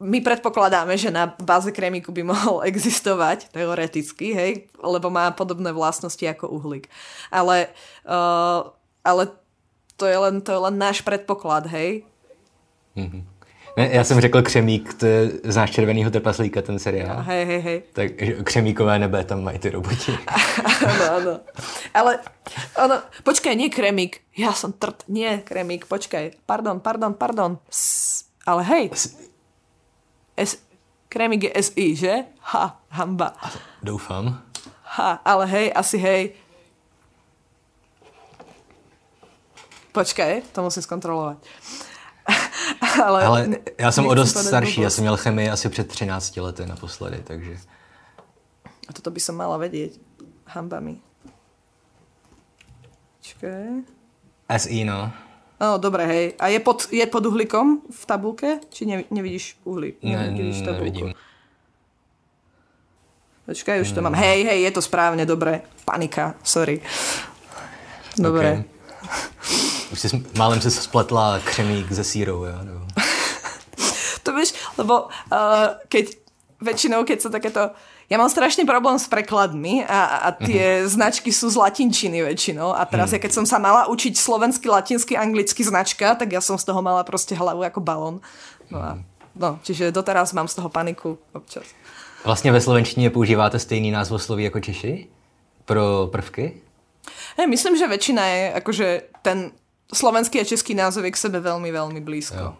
[0.00, 6.24] my predpokladáme, že na báze kremiku by mohol existovať teoreticky, hej, lebo má podobné vlastnosti
[6.24, 6.88] ako uhlík.
[7.28, 7.68] Ale,
[8.08, 8.72] uh,
[9.04, 9.22] ale
[10.00, 12.02] to je len, to je len náš predpoklad, hej.
[12.96, 13.34] Mm-hmm.
[13.76, 17.16] Ne, já jsem řekl Křemík, to je, znáš Červenýho trpaslíka, ten seriál.
[17.16, 17.82] No, hej, hej, hej.
[17.92, 18.10] Tak
[18.44, 20.12] Křemíkové nebe tam mají ty roboti.
[20.86, 21.40] ano, ano.
[21.94, 22.18] Ale,
[22.84, 24.22] ono, počkaj, nie Kremík.
[24.38, 26.46] Ja som trt, nie Kremík, počkaj.
[26.46, 27.58] Pardon, pardon, pardon.
[27.70, 28.90] S, ale hej.
[28.94, 29.18] S,
[30.36, 30.58] S,
[31.08, 32.14] Kremík je SI, že?
[32.40, 33.32] Ha, hamba.
[33.82, 34.42] Doufám.
[34.82, 36.32] Ha, ale hej, asi hej.
[39.92, 41.38] Počkaj, to musím skontrolovať.
[43.04, 46.66] ale, ale já jsem o dost starší, já jsem měl chemii asi před 13 lety
[46.66, 47.56] naposledy, takže...
[48.88, 49.96] A toto by som mala vedieť.
[50.44, 51.00] Hamba mi.
[54.56, 55.08] SI, no.
[55.60, 56.24] No, dobre, hej.
[56.38, 58.58] A je pod, je pod uhlíkom v tabulke?
[58.74, 60.02] Či ne, nevidíš uhlík?
[60.02, 60.84] Ne, nevidíš tabulku?
[60.84, 61.14] nevidím.
[63.44, 64.16] Počkaj, už to mám.
[64.16, 65.68] Hej, hej, je to správne, dobre.
[65.84, 66.80] Panika, sorry.
[68.16, 68.64] Dobre.
[68.64, 68.74] Okay.
[69.92, 72.58] Už si málem se spletla křemík ze sírou, jo?
[72.64, 72.80] Nebo...
[74.22, 76.16] to vieš, lebo uh, keď
[76.60, 77.70] väčšinou, keď sa takéto...
[78.12, 80.92] Ja mám strašný problém s prekladmi a, a tie uh-huh.
[80.92, 83.16] značky sú z latinčiny väčšinou a teraz uh-huh.
[83.16, 86.84] ja keď som sa mala učiť slovensky, latinsky, anglicky značka, tak ja som z toho
[86.84, 88.16] mala proste hlavu ako balón.
[88.68, 88.90] No a
[89.32, 91.64] no, čiže doteraz mám z toho paniku občas.
[92.24, 95.06] Vlastně ve slovenštině používáte stejný názvosloví jako Češi
[95.64, 96.60] pro prvky?
[97.36, 98.86] Hey, myslím, že väčšina je akože
[99.22, 99.52] ten
[99.92, 102.40] slovenský a český názov je k sebe veľmi, veľmi blízko.
[102.40, 102.52] Jo.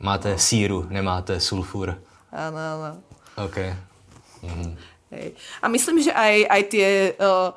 [0.00, 1.96] Máte síru, nemáte sulfur.
[2.32, 2.90] Áno, áno.
[3.40, 3.56] OK.
[4.42, 4.76] Mhm.
[5.10, 5.34] Hej.
[5.62, 6.88] A myslím, že aj, aj tie
[7.18, 7.50] uh,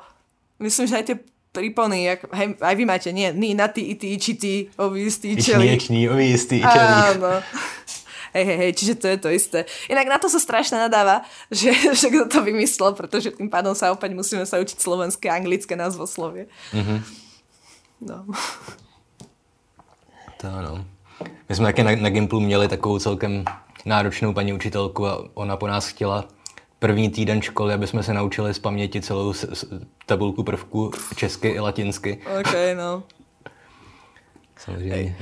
[0.58, 1.16] myslím, že aj tie
[1.54, 5.78] prípony, jak, hej, aj vy máte, nie, ní, na ty, ity, či ty, ovistý, čeli.
[5.78, 7.14] Ičný, ovistý, čeli.
[7.14, 7.38] Áno.
[8.34, 9.58] Hej, hej, hej, čiže to je to isté.
[9.86, 11.22] Inak na to sa strašne nadáva,
[11.54, 11.70] že,
[12.00, 15.78] že kto to vymyslel, pretože tým pádom sa opäť musíme sa učiť slovenské a anglické
[15.78, 16.50] názvoslovie.
[16.74, 16.98] Mm-hmm.
[18.02, 18.26] No.
[20.42, 20.84] To ano.
[21.48, 23.44] My jsme taky na, na Gimplu měli takovou celkem
[23.84, 26.28] náročnou paní učitelku a ona po nás chtěla
[26.84, 29.64] první týden školy, aby jsme se naučili z paměti celou s, s,
[30.06, 32.20] tabulku prvků česky i latinsky.
[32.40, 33.02] OK, no.
[34.56, 34.94] Samozřejmě.
[34.94, 35.14] Hej.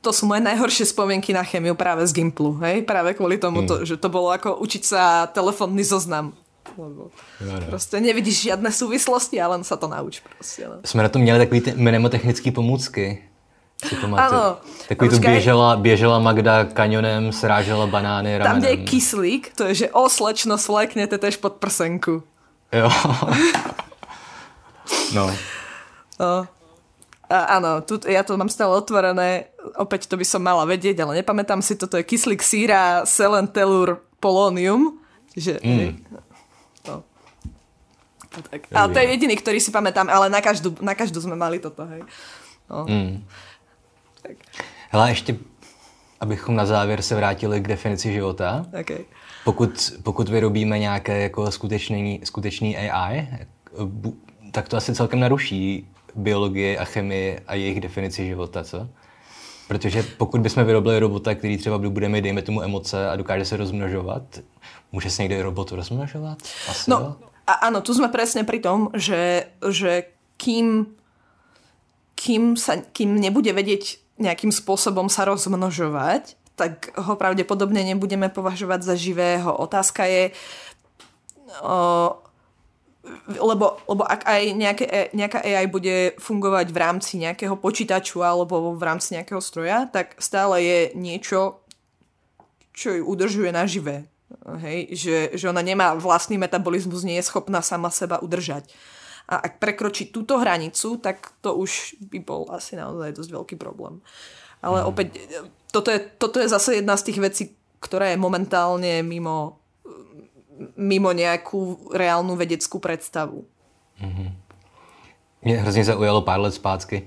[0.00, 2.82] To sú moje najhoršie spomienky na chemiu práve z Gimplu, hej?
[2.86, 3.68] Práve kvôli tomu, hmm.
[3.70, 6.30] to, že to bolo ako učiť sa telefónny zoznam.
[6.78, 7.10] Lebo
[7.40, 7.66] no, no.
[7.66, 10.66] prostě nevidíš žiadne súvislosti a len sa to nauč proste.
[10.66, 10.82] No.
[10.84, 13.22] Jsme na to měli takový ty mnemotechnické pomůcky
[13.84, 14.56] si Ano.
[14.88, 18.52] Takový tu běžela, běžela Magda kanionem, srážela banány ramenem.
[18.52, 22.22] Tam, kde je kyslík, to je, že o slečno svléknete tež pod prsenku.
[22.72, 22.88] Jo.
[25.14, 25.30] no.
[26.20, 26.46] no.
[27.26, 31.18] A, áno, tu, ja to mám stále otvorené, opäť to by som mala vedieť, ale
[31.20, 35.02] nepamätám si, toto je kyslík síra, selen, telur, polónium.
[35.34, 35.90] Čiže, mm.
[36.86, 37.02] no.
[38.30, 38.70] Tak.
[38.70, 41.82] Ale to je jediný, ktorý si pamätám, ale na každú, na každú sme mali toto,
[41.90, 42.06] hej.
[42.70, 42.86] No.
[42.86, 43.26] Mm.
[44.26, 44.36] Tak.
[44.90, 45.36] Hele, ještě
[46.20, 48.66] abychom na závěr se vrátili k definici života.
[48.80, 49.04] Okay.
[49.44, 53.28] Pokud, pokud vyrobíme nějaké jako skutečný, skutečný AI,
[54.52, 58.88] tak to asi celkem naruší biologii a chemii a jejich definici života, co?
[59.68, 63.56] Protože pokud bychom vyrobili robota, který třeba bude mít, dejme tomu, emoce a dokáže se
[63.56, 64.22] rozmnožovat,
[64.92, 66.38] může se někde robot rozmnožovat?
[66.68, 67.16] Asi no, jo?
[67.46, 70.86] a áno, tu sme presne pri tom, že, že kým,
[72.14, 78.94] kým, sa, kým nebude vedieť nejakým spôsobom sa rozmnožovať, tak ho pravdepodobne nebudeme považovať za
[78.96, 79.52] živého.
[79.52, 80.32] Otázka je,
[81.60, 82.16] o,
[83.28, 88.72] lebo, lebo ak aj nejaké, e, nejaká AI bude fungovať v rámci nejakého počítaču alebo
[88.72, 91.60] v rámci nejakého stroja, tak stále je niečo,
[92.72, 94.08] čo ju udržuje nažive.
[94.58, 94.96] Hej?
[94.96, 98.66] Že, že ona nemá vlastný metabolizmus, nie je schopná sama seba udržať.
[99.28, 103.98] A ak prekročí túto hranicu, tak to už by bol asi naozaj dosť veľký problém.
[104.62, 104.86] Ale mm.
[104.86, 105.06] opäť,
[105.72, 107.44] toto je, toto je zase jedna z tých vecí,
[107.82, 109.58] ktorá je momentálne mimo,
[110.78, 113.44] mimo nejakú reálnu vedeckú predstavu.
[114.00, 114.46] Mm-hmm.
[115.46, 117.06] Mě hrozně zaujalo pár let zpátky.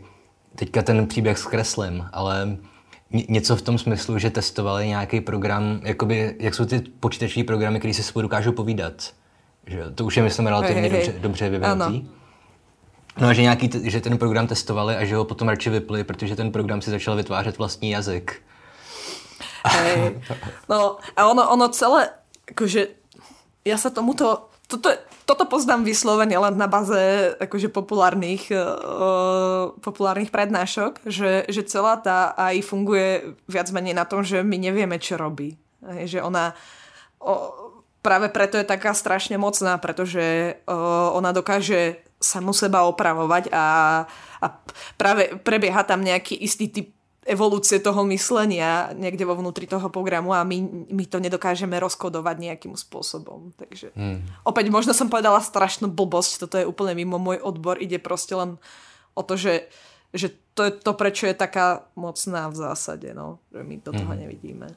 [0.56, 2.58] Teďka ten příběh zkreslím, ale
[3.12, 7.94] něco v tom smyslu, že testovali nějaký program, jakoby, jak jsou ty počítačové programy, které
[7.94, 9.14] si spolu dokážou povídat.
[9.68, 12.10] Že to už je, myslím, relativně hey, hey, dobře, dobře vyvinutý.
[13.18, 16.52] No že, nějaký, že ten program testovali a že ho potom radši vypli, protože ten
[16.52, 18.42] program si začal vytvářet vlastní jazyk.
[19.66, 20.22] Hey.
[20.70, 22.10] No a ono, ono celé,
[22.48, 22.88] akože
[23.68, 24.88] ja sa tomuto, toto,
[25.28, 32.32] toto poznám vyslovene len na baze akože populárnych, uh, populárnych prednášok, že, že celá tá
[32.40, 35.60] AI funguje viac menej na tom, že my nevieme, čo robí.
[35.84, 36.56] Hej, že ona
[37.20, 37.69] o,
[38.00, 43.66] práve preto je taká strašne mocná, pretože uh, ona dokáže samu seba opravovať a,
[44.44, 44.46] a
[45.00, 46.88] práve prebieha tam nejaký istý typ
[47.30, 52.74] evolúcie toho myslenia niekde vo vnútri toho programu a my, my to nedokážeme rozkodovať nejakým
[52.74, 53.54] spôsobom.
[53.54, 54.48] Takže hmm.
[54.50, 58.58] opäť možno som povedala strašnú blbosť, toto je úplne mimo môj odbor, ide proste len
[59.14, 59.70] o to, že,
[60.10, 64.12] že to je to, prečo je taká mocná v zásade, no, že my do toho
[64.12, 64.22] hmm.
[64.26, 64.68] nevidíme.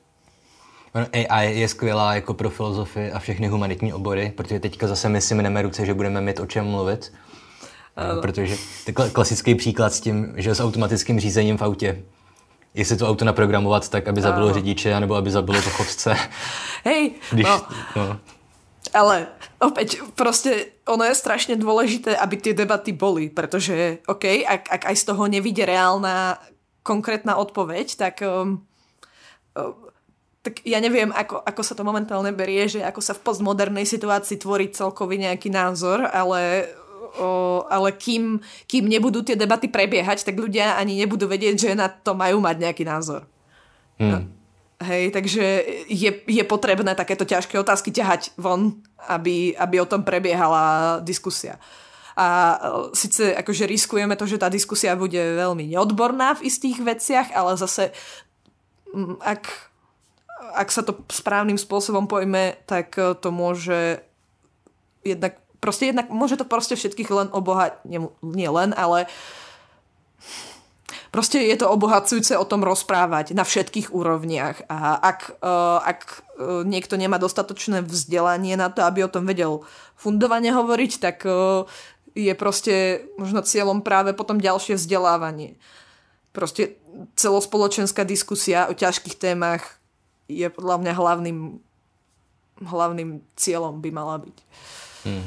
[0.94, 5.34] AI je skvělá jako pro filozofii a všechny humanitní obory, protože teďka zase my si
[5.34, 7.12] mineme ruce, že budeme mít o čem mluvit.
[7.96, 8.20] Ano.
[8.20, 12.02] Protože to klasický příklad s tím, že s automatickým řízením v autě
[12.74, 14.54] jestli to auto naprogramovat tak, aby zabilo ano.
[14.54, 16.16] řidiče, nebo aby zabilo to chodce.
[16.84, 17.66] Hej, Když, no.
[17.96, 18.18] no.
[18.92, 19.26] Ale
[19.62, 24.96] opäť, proste ono je strašne dôležité, aby tie debaty boli, pretože, OK, ak, ak aj
[25.00, 26.36] z toho nevidie reálna
[26.82, 28.60] konkrétna odpoveď, tak, um,
[29.56, 29.81] um,
[30.42, 34.42] tak ja neviem, ako, ako sa to momentálne berie, že ako sa v postmodernej situácii
[34.42, 36.66] tvorí celkový nejaký názor, ale
[37.14, 41.86] o, ale kým, kým nebudú tie debaty prebiehať, tak ľudia ani nebudú vedieť, že na
[41.86, 43.22] to majú mať nejaký názor.
[44.02, 44.34] Hmm.
[44.82, 45.44] Hej, takže
[45.86, 51.62] je, je potrebné takéto ťažké otázky ťahať von, aby, aby o tom prebiehala diskusia.
[52.18, 52.56] A e,
[52.98, 57.94] síce akože riskujeme to, že tá diskusia bude veľmi neodborná v istých veciach, ale zase
[59.22, 59.70] ak,
[60.50, 64.02] ak sa to správnym spôsobom pojme, tak e, to môže
[65.06, 69.06] jednak proste jednak môže to proste všetkých len obohať, nie, nie len, ale
[71.14, 76.66] proste je to obohacujúce o tom rozprávať na všetkých úrovniach a ak, uh, ak uh,
[76.66, 79.62] niekto nemá dostatočné vzdelanie na to, aby o tom vedel
[79.94, 81.22] fundovane hovoriť, tak
[82.18, 85.56] je proste možno cieľom práve potom ďalšie vzdelávanie.
[86.34, 86.74] Proste
[87.16, 89.81] celospoločenská diskusia o ťažkých témach
[90.38, 91.38] je podľa mňa hlavným,
[92.64, 94.36] hlavným cieľom by mala byť.
[95.04, 95.26] Hmm.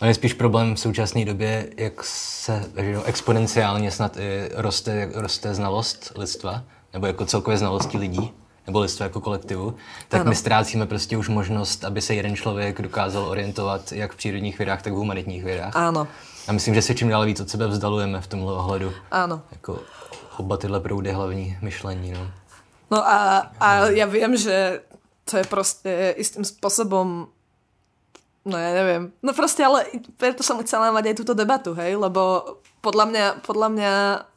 [0.00, 5.54] On je spíš problém v současné době, jak se že exponenciálně snad i roste, roste
[5.54, 8.32] znalost lidstva, nebo jako celkové znalosti lidí,
[8.66, 9.74] nebo lidstva jako kolektivu,
[10.08, 10.28] tak ano.
[10.28, 14.82] my ztrácíme prostě už možnost, aby se jeden člověk dokázal orientovat jak v přírodních vědách,
[14.82, 15.76] tak v humanitních vědách.
[15.76, 16.08] Ano.
[16.48, 18.92] A myslím, že se čím dál víc od sebe vzdalujeme v tomhle ohledu.
[19.10, 19.42] Ano.
[19.52, 19.80] Jako
[20.36, 22.12] oba tyhle proudy hlavní myšlení.
[22.12, 22.30] No,
[22.90, 24.82] no a, a ja viem, že
[25.26, 27.34] to je proste istým spôsobom
[28.46, 29.10] No ja neviem.
[29.26, 32.46] No proste, ale preto som chcela mať aj túto debatu, hej, lebo
[32.78, 33.92] podľa mňa, podľa mňa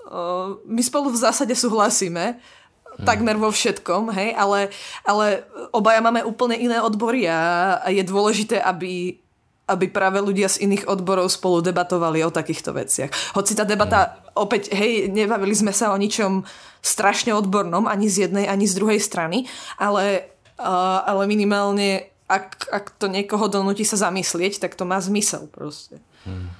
[0.09, 3.05] uh, my spolu v zásade súhlasíme, hmm.
[3.05, 4.73] takmer vo všetkom, hej, ale,
[5.05, 9.21] ale obaja máme úplne iné odbory a, a je dôležité, aby,
[9.69, 13.37] aby práve ľudia z iných odborov spolu debatovali o takýchto veciach.
[13.37, 14.41] Hoci tá debata, hmm.
[14.41, 16.41] opäť, hej, nebavili sme sa o ničom
[16.81, 19.45] strašne odbornom, ani z jednej, ani z druhej strany,
[19.77, 20.27] ale,
[20.59, 25.97] uh, ale minimálne ak, ak to niekoho donúti sa zamyslieť, tak to má zmysel proste.
[26.29, 26.53] Hmm.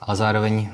[0.00, 0.72] A zároveň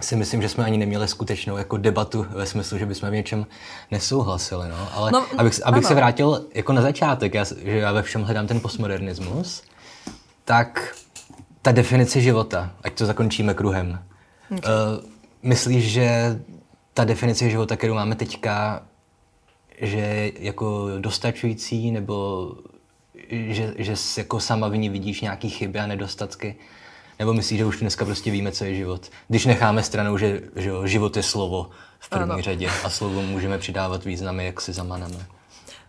[0.00, 3.46] si myslím, že jsme ani neměli skutečnou jako debatu ve smyslu, že bychom v něčem
[3.90, 4.68] nesouhlasili.
[4.68, 4.88] No.
[4.94, 8.46] Ale no, abych, abych se vrátil jako na začátek, já, že já ve všem hledám
[8.46, 9.62] ten postmodernismus,
[10.44, 10.96] tak
[11.62, 13.98] ta definice života, ať to zakončíme kruhem.
[14.50, 14.58] Okay.
[14.58, 15.04] Uh,
[15.42, 16.40] myslíš, že
[16.94, 18.82] ta definice života, kterou máme teďka,
[19.80, 22.46] že jako dostačující, nebo
[23.30, 26.56] že, že jako sama v ní vidíš nějaký chyby a nedostatky?
[27.18, 29.10] Nebo myslíš, že už dneska prostě víme, co je život?
[29.28, 32.42] Když necháme stranou, že, že život je slovo v první ano.
[32.42, 35.26] řadě a slovo můžeme přidávat významy, jak si zamaneme.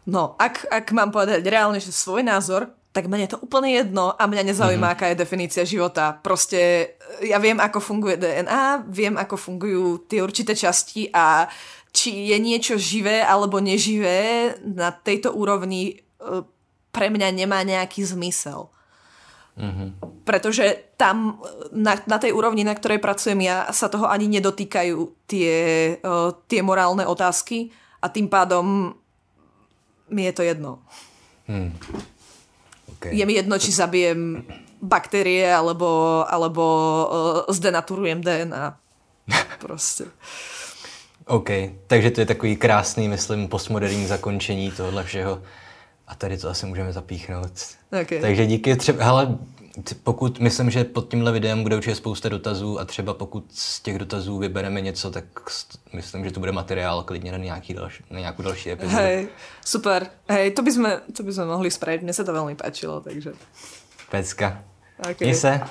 [0.05, 4.11] No, ak, ak mám povedať reálne, že svoj názor, tak mne je to úplne jedno
[4.11, 4.95] a mňa nezaujíma, mm-hmm.
[4.99, 6.19] aká je definícia života.
[6.19, 11.47] Proste ja viem, ako funguje DNA, viem, ako fungujú tie určité časti a
[11.95, 16.43] či je niečo živé alebo neživé na tejto úrovni e,
[16.91, 18.67] pre mňa nemá nejaký zmysel.
[19.55, 19.89] Mm-hmm.
[20.27, 21.39] Pretože tam,
[21.71, 25.55] na, na tej úrovni, na ktorej pracujem ja, sa toho ani nedotýkajú tie,
[25.99, 27.67] uh, tie morálne otázky
[27.99, 28.95] a tým pádom
[30.07, 30.79] mi je to jedno.
[31.51, 31.75] Hmm.
[33.01, 33.17] Okay.
[33.17, 34.45] Je mi jedno, či zabijem
[34.81, 36.63] baktérie alebo, alebo
[37.47, 38.77] uh, zdenaturujem DNA.
[39.59, 40.05] Prostě.
[41.25, 41.49] OK,
[41.87, 45.41] takže to je takový krásný, myslím, postmoderní zakončení tohohle všeho.
[46.07, 47.51] A tady to asi můžeme zapíchnout.
[48.01, 48.21] Okay.
[48.21, 49.37] Takže díky třeba, hele,
[50.03, 53.99] pokud myslím, že pod tímhle videem bude určitě spousta dotazů a třeba pokud z těch
[53.99, 55.26] dotazů vybereme něco, tak
[55.93, 58.97] myslím, že to bude materiál klidně na, nějaký další, na nějakou další epizodu.
[58.97, 59.28] Hej,
[59.65, 60.07] super.
[60.30, 62.03] Hej, to by sme, to by sme mohli spraviť.
[62.03, 63.32] Mne sa to veľmi páčilo, takže...
[64.11, 64.63] Pecka.
[64.99, 65.28] Okay.
[65.28, 65.61] Měj se.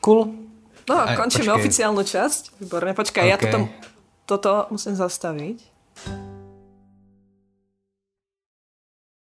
[0.00, 0.34] Cool.
[0.88, 1.60] No, a, končíme počkej.
[1.60, 2.58] oficiálnu časť.
[2.60, 3.30] Výborne, počkaj, okay.
[3.30, 3.58] ja toto,
[4.24, 5.58] toto musím zastaviť.